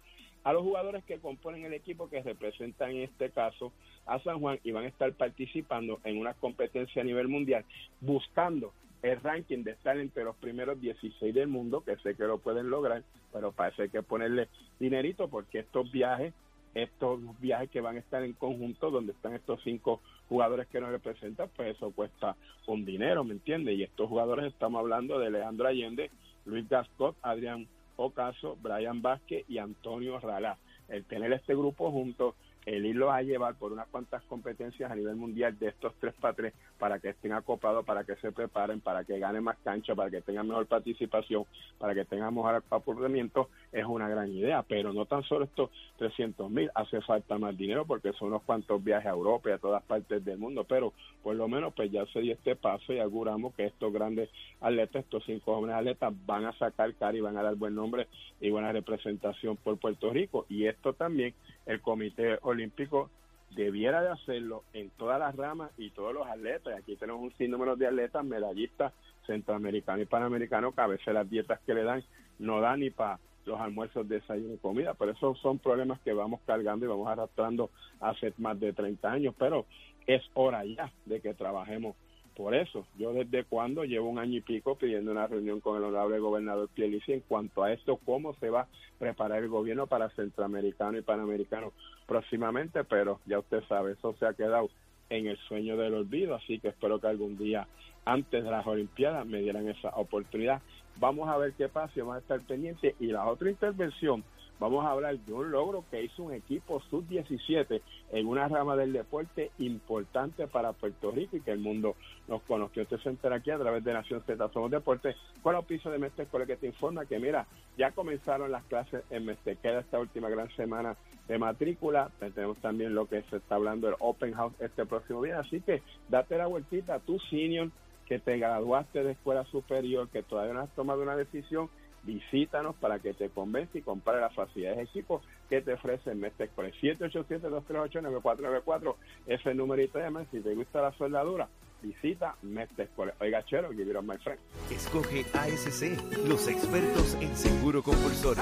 a 0.43 0.53
los 0.53 0.63
jugadores 0.63 1.03
que 1.05 1.19
componen 1.19 1.63
el 1.63 1.73
equipo 1.73 2.09
que 2.09 2.21
representan 2.21 2.91
en 2.91 3.03
este 3.03 3.29
caso 3.29 3.71
a 4.05 4.19
San 4.19 4.39
Juan 4.39 4.59
y 4.63 4.71
van 4.71 4.85
a 4.85 4.89
estar 4.89 5.11
participando 5.13 5.99
en 6.03 6.17
una 6.17 6.33
competencia 6.33 7.01
a 7.01 7.05
nivel 7.05 7.27
mundial 7.27 7.63
buscando 8.01 8.73
el 9.01 9.19
ranking 9.21 9.63
de 9.63 9.71
estar 9.71 9.97
entre 9.97 10.23
los 10.23 10.35
primeros 10.37 10.79
16 10.79 11.33
del 11.33 11.47
mundo, 11.47 11.83
que 11.83 11.97
sé 11.97 12.15
que 12.15 12.23
lo 12.23 12.37
pueden 12.37 12.69
lograr, 12.69 13.03
pero 13.33 13.53
hay 13.57 13.89
que 13.89 14.01
ponerle 14.01 14.47
dinerito 14.79 15.27
porque 15.27 15.59
estos 15.59 15.91
viajes, 15.91 16.33
estos 16.73 17.19
viajes 17.39 17.69
que 17.69 17.81
van 17.81 17.97
a 17.97 17.99
estar 17.99 18.23
en 18.23 18.33
conjunto, 18.33 18.89
donde 18.89 19.11
están 19.11 19.33
estos 19.33 19.61
cinco 19.63 20.01
jugadores 20.29 20.67
que 20.67 20.81
nos 20.81 20.89
representan, 20.89 21.49
pues 21.55 21.75
eso 21.75 21.91
cuesta 21.91 22.35
un 22.67 22.85
dinero, 22.85 23.23
¿me 23.23 23.33
entiendes? 23.33 23.77
Y 23.77 23.83
estos 23.83 24.09
jugadores 24.09 24.47
estamos 24.47 24.79
hablando 24.79 25.19
de 25.19 25.31
Leandro 25.31 25.67
Allende, 25.67 26.09
Luis 26.45 26.67
Gascot, 26.67 27.15
Adrián 27.21 27.67
Ocaso, 27.95 28.57
Brian 28.61 29.01
Vázquez 29.01 29.45
y 29.47 29.59
Antonio 29.59 30.19
Ralá. 30.19 30.57
El 30.89 31.05
tener 31.05 31.31
este 31.33 31.55
grupo 31.55 31.91
junto 31.91 32.35
el 32.65 32.85
irlos 32.85 33.11
a 33.11 33.21
llevar 33.21 33.55
por 33.55 33.71
unas 33.71 33.87
cuantas 33.87 34.23
competencias 34.23 34.91
a 34.91 34.95
nivel 34.95 35.15
mundial 35.15 35.57
de 35.59 35.69
estos 35.69 35.93
tres 35.99 36.13
para 36.19 36.33
tres 36.33 36.53
para 36.77 36.99
que 36.99 37.09
estén 37.09 37.33
acoplados, 37.33 37.85
para 37.85 38.03
que 38.03 38.15
se 38.17 38.31
preparen, 38.31 38.81
para 38.81 39.03
que 39.03 39.19
ganen 39.19 39.43
más 39.43 39.57
cancha, 39.63 39.95
para 39.95 40.09
que 40.09 40.21
tengan 40.21 40.47
mejor 40.47 40.65
participación, 40.65 41.45
para 41.77 41.93
que 41.93 42.05
tengan 42.05 42.33
mejor 42.33 42.63
aportamiento, 42.69 43.49
es 43.71 43.85
una 43.85 44.09
gran 44.09 44.31
idea. 44.31 44.63
Pero 44.63 44.93
no 44.93 45.05
tan 45.05 45.23
solo 45.23 45.45
estos 45.45 45.69
300 45.97 46.49
mil, 46.49 46.69
hace 46.75 47.01
falta 47.01 47.37
más 47.37 47.57
dinero 47.57 47.85
porque 47.85 48.13
son 48.13 48.29
unos 48.29 48.43
cuantos 48.43 48.83
viajes 48.83 49.07
a 49.07 49.11
Europa 49.11 49.49
y 49.49 49.53
a 49.53 49.57
todas 49.57 49.83
partes 49.83 50.23
del 50.23 50.37
mundo, 50.37 50.65
pero 50.65 50.93
por 51.21 51.35
lo 51.35 51.47
menos 51.47 51.73
pues 51.73 51.91
ya 51.91 52.05
se 52.07 52.19
dio 52.19 52.33
este 52.33 52.55
paso 52.55 52.93
y 52.93 52.99
auguramos 52.99 53.53
que 53.55 53.65
estos 53.65 53.93
grandes 53.93 54.29
atletas, 54.59 55.03
estos 55.03 55.23
cinco 55.25 55.55
jóvenes 55.55 55.75
atletas 55.75 56.13
van 56.25 56.45
a 56.45 56.53
sacar 56.57 56.93
cara 56.95 57.17
y 57.17 57.21
van 57.21 57.37
a 57.37 57.43
dar 57.43 57.55
buen 57.55 57.75
nombre 57.75 58.07
y 58.41 58.49
buena 58.49 58.71
representación 58.71 59.57
por 59.57 59.77
Puerto 59.77 60.11
Rico. 60.11 60.45
Y 60.49 60.65
esto 60.65 60.93
también 60.93 61.33
el 61.65 61.81
Comité 61.81 62.37
Olímpico 62.41 63.09
debiera 63.55 64.01
de 64.01 64.09
hacerlo 64.09 64.63
en 64.73 64.89
todas 64.91 65.19
las 65.19 65.35
ramas 65.35 65.71
y 65.77 65.91
todos 65.91 66.13
los 66.13 66.27
atletas. 66.27 66.77
Aquí 66.77 66.95
tenemos 66.95 67.21
un 67.21 67.33
sinnúmero 67.37 67.75
de 67.75 67.87
atletas, 67.87 68.23
medallistas, 68.25 68.93
centroamericanos 69.25 70.03
y 70.03 70.05
panamericanos, 70.05 70.73
que 70.73 70.81
a 70.81 70.87
veces 70.87 71.13
las 71.13 71.29
dietas 71.29 71.59
que 71.65 71.73
le 71.73 71.83
dan 71.83 72.03
no 72.39 72.61
dan 72.61 72.79
ni 72.79 72.89
para 72.89 73.19
los 73.45 73.59
almuerzos, 73.59 74.07
desayuno 74.07 74.53
y 74.55 74.57
comida. 74.57 74.93
Pero 74.95 75.11
esos 75.11 75.39
son 75.39 75.59
problemas 75.59 75.99
que 76.01 76.13
vamos 76.13 76.41
cargando 76.45 76.85
y 76.85 76.89
vamos 76.89 77.07
arrastrando 77.07 77.69
hace 77.99 78.33
más 78.37 78.59
de 78.59 78.73
30 78.73 79.11
años. 79.11 79.35
Pero 79.37 79.65
es 80.07 80.21
hora 80.33 80.65
ya 80.65 80.91
de 81.05 81.21
que 81.21 81.33
trabajemos 81.33 81.95
por 82.35 82.55
eso, 82.55 82.85
yo 82.97 83.13
desde 83.13 83.43
cuando 83.43 83.83
llevo 83.83 84.09
un 84.09 84.19
año 84.19 84.37
y 84.37 84.41
pico 84.41 84.75
pidiendo 84.75 85.11
una 85.11 85.27
reunión 85.27 85.59
con 85.59 85.77
el 85.77 85.83
honorable 85.83 86.19
gobernador 86.19 86.67
Pielici 86.73 87.13
en 87.13 87.19
cuanto 87.21 87.63
a 87.63 87.71
esto, 87.71 87.99
cómo 88.05 88.33
se 88.35 88.49
va 88.49 88.61
a 88.61 88.67
preparar 88.97 89.43
el 89.43 89.49
gobierno 89.49 89.87
para 89.87 90.09
centroamericano 90.09 90.97
y 90.97 91.01
panamericano 91.01 91.73
próximamente, 92.07 92.83
pero 92.83 93.19
ya 93.25 93.39
usted 93.39 93.63
sabe, 93.67 93.93
eso 93.93 94.15
se 94.19 94.25
ha 94.25 94.33
quedado 94.33 94.69
en 95.09 95.27
el 95.27 95.37
sueño 95.47 95.77
del 95.77 95.93
olvido, 95.93 96.35
así 96.35 96.59
que 96.59 96.69
espero 96.69 96.99
que 96.99 97.07
algún 97.07 97.37
día 97.37 97.67
antes 98.05 98.43
de 98.43 98.49
las 98.49 98.65
Olimpiadas 98.65 99.25
me 99.25 99.39
dieran 99.39 99.67
esa 99.69 99.89
oportunidad. 99.89 100.61
Vamos 100.97 101.29
a 101.29 101.37
ver 101.37 101.53
qué 101.53 101.69
pasa 101.69 101.93
vamos 101.97 102.15
a 102.15 102.19
estar 102.19 102.41
pendientes. 102.41 102.95
Y 102.99 103.07
la 103.07 103.25
otra 103.27 103.49
intervención 103.49 104.23
vamos 104.63 104.85
a 104.85 104.91
hablar 104.91 105.19
de 105.19 105.33
un 105.33 105.51
logro 105.51 105.83
que 105.91 106.01
hizo 106.01 106.23
un 106.23 106.33
equipo 106.33 106.79
sub-17 106.89 107.81
en 108.13 108.27
una 108.27 108.47
rama 108.47 108.77
del 108.77 108.93
deporte 108.93 109.51
importante 109.59 110.47
para 110.47 110.71
Puerto 110.71 111.11
Rico 111.11 111.35
y 111.35 111.41
que 111.41 111.51
el 111.51 111.59
mundo 111.59 111.97
nos 112.29 112.41
conoció. 112.43 112.83
Usted 112.83 112.97
se 112.99 113.09
entera 113.09 113.35
aquí 113.35 113.51
a 113.51 113.57
través 113.57 113.83
de 113.83 113.91
Nación 113.91 114.23
Z 114.25 114.49
Somos 114.53 114.71
Deportes 114.71 115.17
con 115.41 115.53
el 115.53 115.63
piso 115.63 115.91
de 115.91 115.99
Mestre 115.99 116.27
que 116.47 116.55
te 116.55 116.67
informa 116.67 117.05
que, 117.05 117.19
mira, 117.19 117.45
ya 117.77 117.91
comenzaron 117.91 118.51
las 118.51 118.63
clases 118.63 119.03
en 119.09 119.25
Mestre. 119.25 119.57
Queda 119.57 119.81
esta 119.81 119.99
última 119.99 120.29
gran 120.29 120.49
semana 120.55 120.95
de 121.27 121.37
matrícula. 121.37 122.09
Tenemos 122.33 122.57
también 122.59 122.95
lo 122.95 123.05
que 123.05 123.21
se 123.23 123.37
está 123.37 123.55
hablando 123.55 123.87
del 123.87 123.97
Open 123.99 124.33
House 124.33 124.53
este 124.59 124.85
próximo 124.85 125.23
día. 125.23 125.39
Así 125.39 125.59
que 125.59 125.81
date 126.07 126.37
la 126.37 126.47
vueltita, 126.47 126.99
tú 126.99 127.19
senior, 127.29 127.69
que 128.05 128.19
te 128.19 128.37
graduaste 128.37 129.03
de 129.03 129.11
escuela 129.11 129.43
superior, 129.45 130.07
que 130.07 130.23
todavía 130.23 130.53
no 130.53 130.61
has 130.61 130.73
tomado 130.73 131.01
una 131.01 131.17
decisión 131.17 131.69
visítanos 132.03 132.75
para 132.75 132.99
que 132.99 133.13
te 133.13 133.29
convence 133.29 133.79
y 133.79 133.81
compare 133.81 134.21
las 134.21 134.35
facilidades 134.35 134.77
de 134.77 134.83
equipo 134.83 135.21
que 135.49 135.61
te 135.61 135.73
ofrece 135.73 136.11
el 136.11 136.21
787-238-9494 136.21 138.95
ese 139.27 139.51
el 139.51 139.57
numerito 139.57 139.99
de 139.99 140.25
Si 140.31 140.39
te 140.41 140.55
gusta 140.55 140.81
la 140.81 140.91
soldadura, 140.93 141.47
visita 141.81 142.35
Mestre 142.41 142.89
Oiga, 143.19 143.45
chero, 143.45 143.71
give 143.71 143.91
it 143.91 144.01
my 144.01 144.17
friend. 144.17 144.39
Escoge 144.69 145.25
ASC, 145.33 145.83
los 146.27 146.47
expertos 146.47 147.15
en 147.15 147.35
seguro 147.35 147.83
compulsorio. 147.83 148.41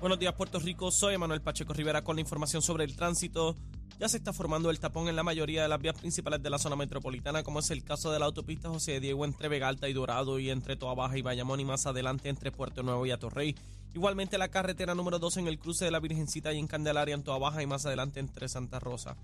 Buenos 0.00 0.18
días, 0.18 0.32
Puerto 0.34 0.58
Rico. 0.58 0.90
Soy 0.90 1.16
Manuel 1.16 1.40
Pacheco 1.40 1.72
Rivera 1.72 2.02
con 2.02 2.16
la 2.16 2.20
información 2.20 2.60
sobre 2.60 2.84
el 2.84 2.94
tránsito. 2.94 3.56
Ya 4.00 4.08
se 4.08 4.16
está 4.16 4.32
formando 4.32 4.70
el 4.70 4.80
tapón 4.80 5.08
en 5.08 5.14
la 5.14 5.22
mayoría 5.22 5.62
de 5.62 5.68
las 5.68 5.80
vías 5.80 5.96
principales 5.96 6.42
de 6.42 6.50
la 6.50 6.58
zona 6.58 6.74
metropolitana, 6.74 7.44
como 7.44 7.60
es 7.60 7.70
el 7.70 7.84
caso 7.84 8.10
de 8.10 8.18
la 8.18 8.26
autopista 8.26 8.68
José 8.68 8.98
Diego 8.98 9.24
entre 9.24 9.48
Vega 9.48 9.68
Alta 9.68 9.88
y 9.88 9.92
Dorado 9.92 10.40
y 10.40 10.50
entre 10.50 10.76
Toa 10.76 10.94
Baja 10.94 11.16
y 11.16 11.22
Bayamón 11.22 11.60
y 11.60 11.64
más 11.64 11.86
adelante 11.86 12.28
entre 12.28 12.50
Puerto 12.50 12.82
Nuevo 12.82 13.06
y 13.06 13.12
Atorrey. 13.12 13.54
Igualmente 13.94 14.36
la 14.36 14.48
carretera 14.48 14.96
número 14.96 15.20
2 15.20 15.36
en 15.36 15.46
el 15.46 15.60
cruce 15.60 15.84
de 15.84 15.92
la 15.92 16.00
Virgencita 16.00 16.52
y 16.52 16.58
en 16.58 16.66
Candelaria 16.66 17.14
en 17.14 17.22
Toa 17.22 17.38
Baja 17.38 17.62
y 17.62 17.66
más 17.66 17.86
adelante 17.86 18.18
entre 18.18 18.48
Santa 18.48 18.80
Rosa. 18.80 19.16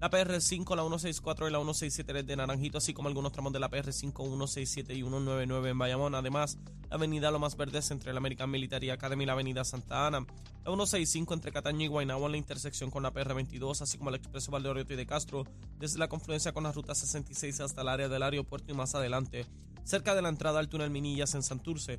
La 0.00 0.08
PR5, 0.10 0.76
la 0.76 0.82
164 0.82 1.48
y 1.48 1.50
la 1.50 1.58
167 1.58 2.22
de 2.22 2.36
Naranjito, 2.36 2.78
así 2.78 2.94
como 2.94 3.08
algunos 3.08 3.32
tramos 3.32 3.52
de 3.52 3.58
la 3.58 3.68
PR5, 3.68 4.12
167 4.14 4.94
y 4.94 4.98
199 4.98 5.70
en 5.70 5.76
Bayamón. 5.78 6.14
Además, 6.14 6.56
la 6.88 6.94
avenida 6.94 7.32
Lo 7.32 7.40
Más 7.40 7.56
Verdes 7.56 7.90
entre 7.90 8.12
la 8.12 8.18
American 8.18 8.48
Military 8.48 8.90
Academy 8.90 9.24
y 9.24 9.26
la 9.26 9.32
avenida 9.32 9.64
Santa 9.64 10.06
Ana. 10.06 10.20
La 10.20 10.70
165 10.70 11.34
entre 11.34 11.50
Cataño 11.50 11.84
y 11.84 11.88
Guaynabo 11.88 12.26
en 12.26 12.32
la 12.32 12.38
intersección 12.38 12.92
con 12.92 13.02
la 13.02 13.12
PR22, 13.12 13.82
así 13.82 13.98
como 13.98 14.10
el 14.10 14.16
expreso 14.16 14.52
Valdeorioto 14.52 14.92
y 14.92 14.96
de 14.96 15.04
Castro, 15.04 15.42
desde 15.80 15.98
la 15.98 16.08
confluencia 16.08 16.52
con 16.52 16.62
la 16.62 16.70
ruta 16.70 16.94
66 16.94 17.58
hasta 17.58 17.82
el 17.82 17.88
área 17.88 18.08
del 18.08 18.22
aeropuerto 18.22 18.70
y 18.70 18.76
más 18.76 18.94
adelante, 18.94 19.46
cerca 19.82 20.14
de 20.14 20.22
la 20.22 20.28
entrada 20.28 20.60
al 20.60 20.68
túnel 20.68 20.90
Minillas 20.90 21.34
en 21.34 21.42
Santurce 21.42 21.98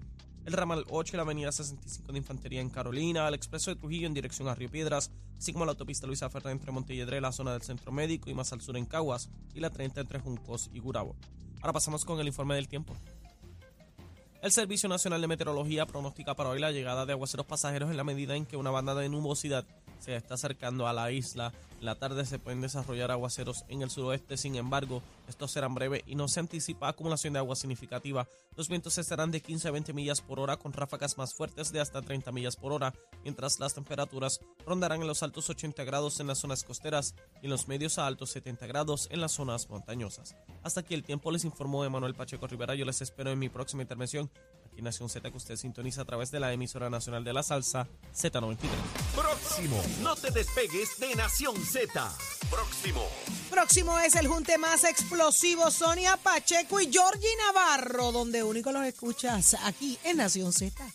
el 0.49 0.53
ramal 0.53 0.83
8 0.89 1.15
y 1.15 1.17
la 1.17 1.21
avenida 1.21 1.51
65 1.51 2.11
de 2.11 2.17
Infantería 2.17 2.59
en 2.59 2.71
Carolina, 2.71 3.27
el 3.27 3.35
expreso 3.35 3.69
de 3.69 3.75
Trujillo 3.75 4.07
en 4.07 4.15
dirección 4.15 4.47
a 4.47 4.55
Río 4.55 4.69
Piedras, 4.69 5.11
así 5.37 5.53
como 5.53 5.63
la 5.63 5.71
autopista 5.71 6.07
Luisa 6.07 6.29
Ferrer 6.29 6.51
entre 6.51 6.71
Montelledre, 6.71 7.21
la 7.21 7.31
zona 7.31 7.53
del 7.53 7.61
Centro 7.61 7.91
Médico 7.91 8.31
y 8.31 8.33
más 8.33 8.51
al 8.51 8.61
sur 8.61 8.75
en 8.75 8.85
Caguas, 8.85 9.29
y 9.53 9.59
la 9.59 9.69
30 9.69 10.01
entre 10.01 10.19
Juncos 10.19 10.71
y 10.73 10.79
Gurabo. 10.79 11.15
Ahora 11.61 11.73
pasamos 11.73 12.03
con 12.03 12.19
el 12.19 12.27
informe 12.27 12.55
del 12.55 12.67
tiempo. 12.67 12.95
El 14.41 14.51
Servicio 14.51 14.89
Nacional 14.89 15.21
de 15.21 15.27
Meteorología 15.27 15.85
pronostica 15.85 16.33
para 16.33 16.49
hoy 16.49 16.59
la 16.59 16.71
llegada 16.71 17.05
de 17.05 17.11
aguaceros 17.11 17.45
pasajeros 17.45 17.91
en 17.91 17.97
la 17.97 18.03
medida 18.03 18.35
en 18.35 18.45
que 18.45 18.57
una 18.57 18.71
banda 18.71 18.95
de 18.95 19.07
nubosidad 19.07 19.67
se 19.99 20.15
está 20.15 20.35
acercando 20.35 20.87
a 20.87 20.93
la 20.93 21.11
isla. 21.11 21.53
En 21.79 21.85
la 21.85 21.95
tarde 21.95 22.25
se 22.25 22.39
pueden 22.39 22.61
desarrollar 22.61 23.11
aguaceros 23.11 23.63
en 23.69 23.81
el 23.81 23.89
suroeste, 23.89 24.35
sin 24.35 24.55
embargo, 24.55 25.01
estos 25.29 25.51
serán 25.51 25.75
breves 25.75 26.03
y 26.05 26.15
no 26.15 26.27
se 26.27 26.41
anticipa 26.41 26.89
acumulación 26.89 27.33
de 27.33 27.39
agua 27.39 27.55
significativa. 27.55 28.27
Los 28.57 28.67
vientos 28.67 28.97
estarán 28.97 29.31
de 29.31 29.41
15 29.41 29.69
a 29.69 29.71
20 29.71 29.93
millas 29.93 30.19
por 30.19 30.39
hora 30.39 30.57
con 30.57 30.73
ráfagas 30.73 31.17
más 31.17 31.33
fuertes 31.33 31.71
de 31.71 31.79
hasta 31.79 32.01
30 32.01 32.31
millas 32.33 32.57
por 32.57 32.73
hora, 32.73 32.93
mientras 33.23 33.59
las 33.59 33.73
temperaturas 33.73 34.41
rondarán 34.65 35.01
en 35.01 35.07
los 35.07 35.23
altos 35.23 35.49
80 35.49 35.83
grados 35.85 36.19
en 36.19 36.27
las 36.27 36.39
zonas 36.39 36.63
costeras 36.63 37.15
y 37.41 37.45
en 37.45 37.51
los 37.51 37.69
medios 37.69 37.97
a 37.97 38.07
altos 38.07 38.31
70 38.31 38.67
grados 38.67 39.07
en 39.11 39.21
las 39.21 39.31
zonas 39.31 39.69
montañosas. 39.69 40.35
Hasta 40.63 40.81
aquí 40.81 40.93
el 40.93 41.03
tiempo 41.03 41.31
les 41.31 41.45
informó 41.45 41.85
Emanuel 41.85 42.15
Pacheco 42.15 42.47
Rivera. 42.47 42.75
Yo 42.75 42.83
les 42.83 43.01
espero 43.01 43.31
en 43.31 43.39
mi 43.39 43.47
próxima 43.47 43.83
intervención 43.83 44.29
aquí 44.69 44.79
en 44.79 44.85
Nación 44.85 45.09
Z 45.09 45.29
que 45.29 45.37
usted 45.37 45.55
sintoniza 45.55 46.01
a 46.01 46.05
través 46.05 46.31
de 46.31 46.39
la 46.39 46.53
emisora 46.53 46.89
nacional 46.89 47.23
de 47.23 47.33
la 47.33 47.43
salsa 47.43 47.87
Z93. 48.15 48.57
Próximo, 49.15 49.81
no 50.01 50.15
te 50.15 50.31
despegues 50.31 50.99
de 50.99 51.15
Nación 51.15 51.55
Z. 51.57 52.11
Próximo. 52.49 53.07
Próximo 53.49 53.99
es 53.99 54.15
el 54.15 54.27
junte 54.27 54.57
más 54.57 54.83
explosivo 54.83 55.71
Sonia 55.71 56.17
Pacheco 56.17 56.79
y 56.79 56.91
Georgie 56.91 57.35
Navarro, 57.47 58.11
donde 58.11 58.43
único 58.43 58.71
los 58.71 58.85
escuchas 58.85 59.55
aquí 59.65 59.97
en 60.03 60.17
Nación 60.17 60.53
Z. 60.53 60.85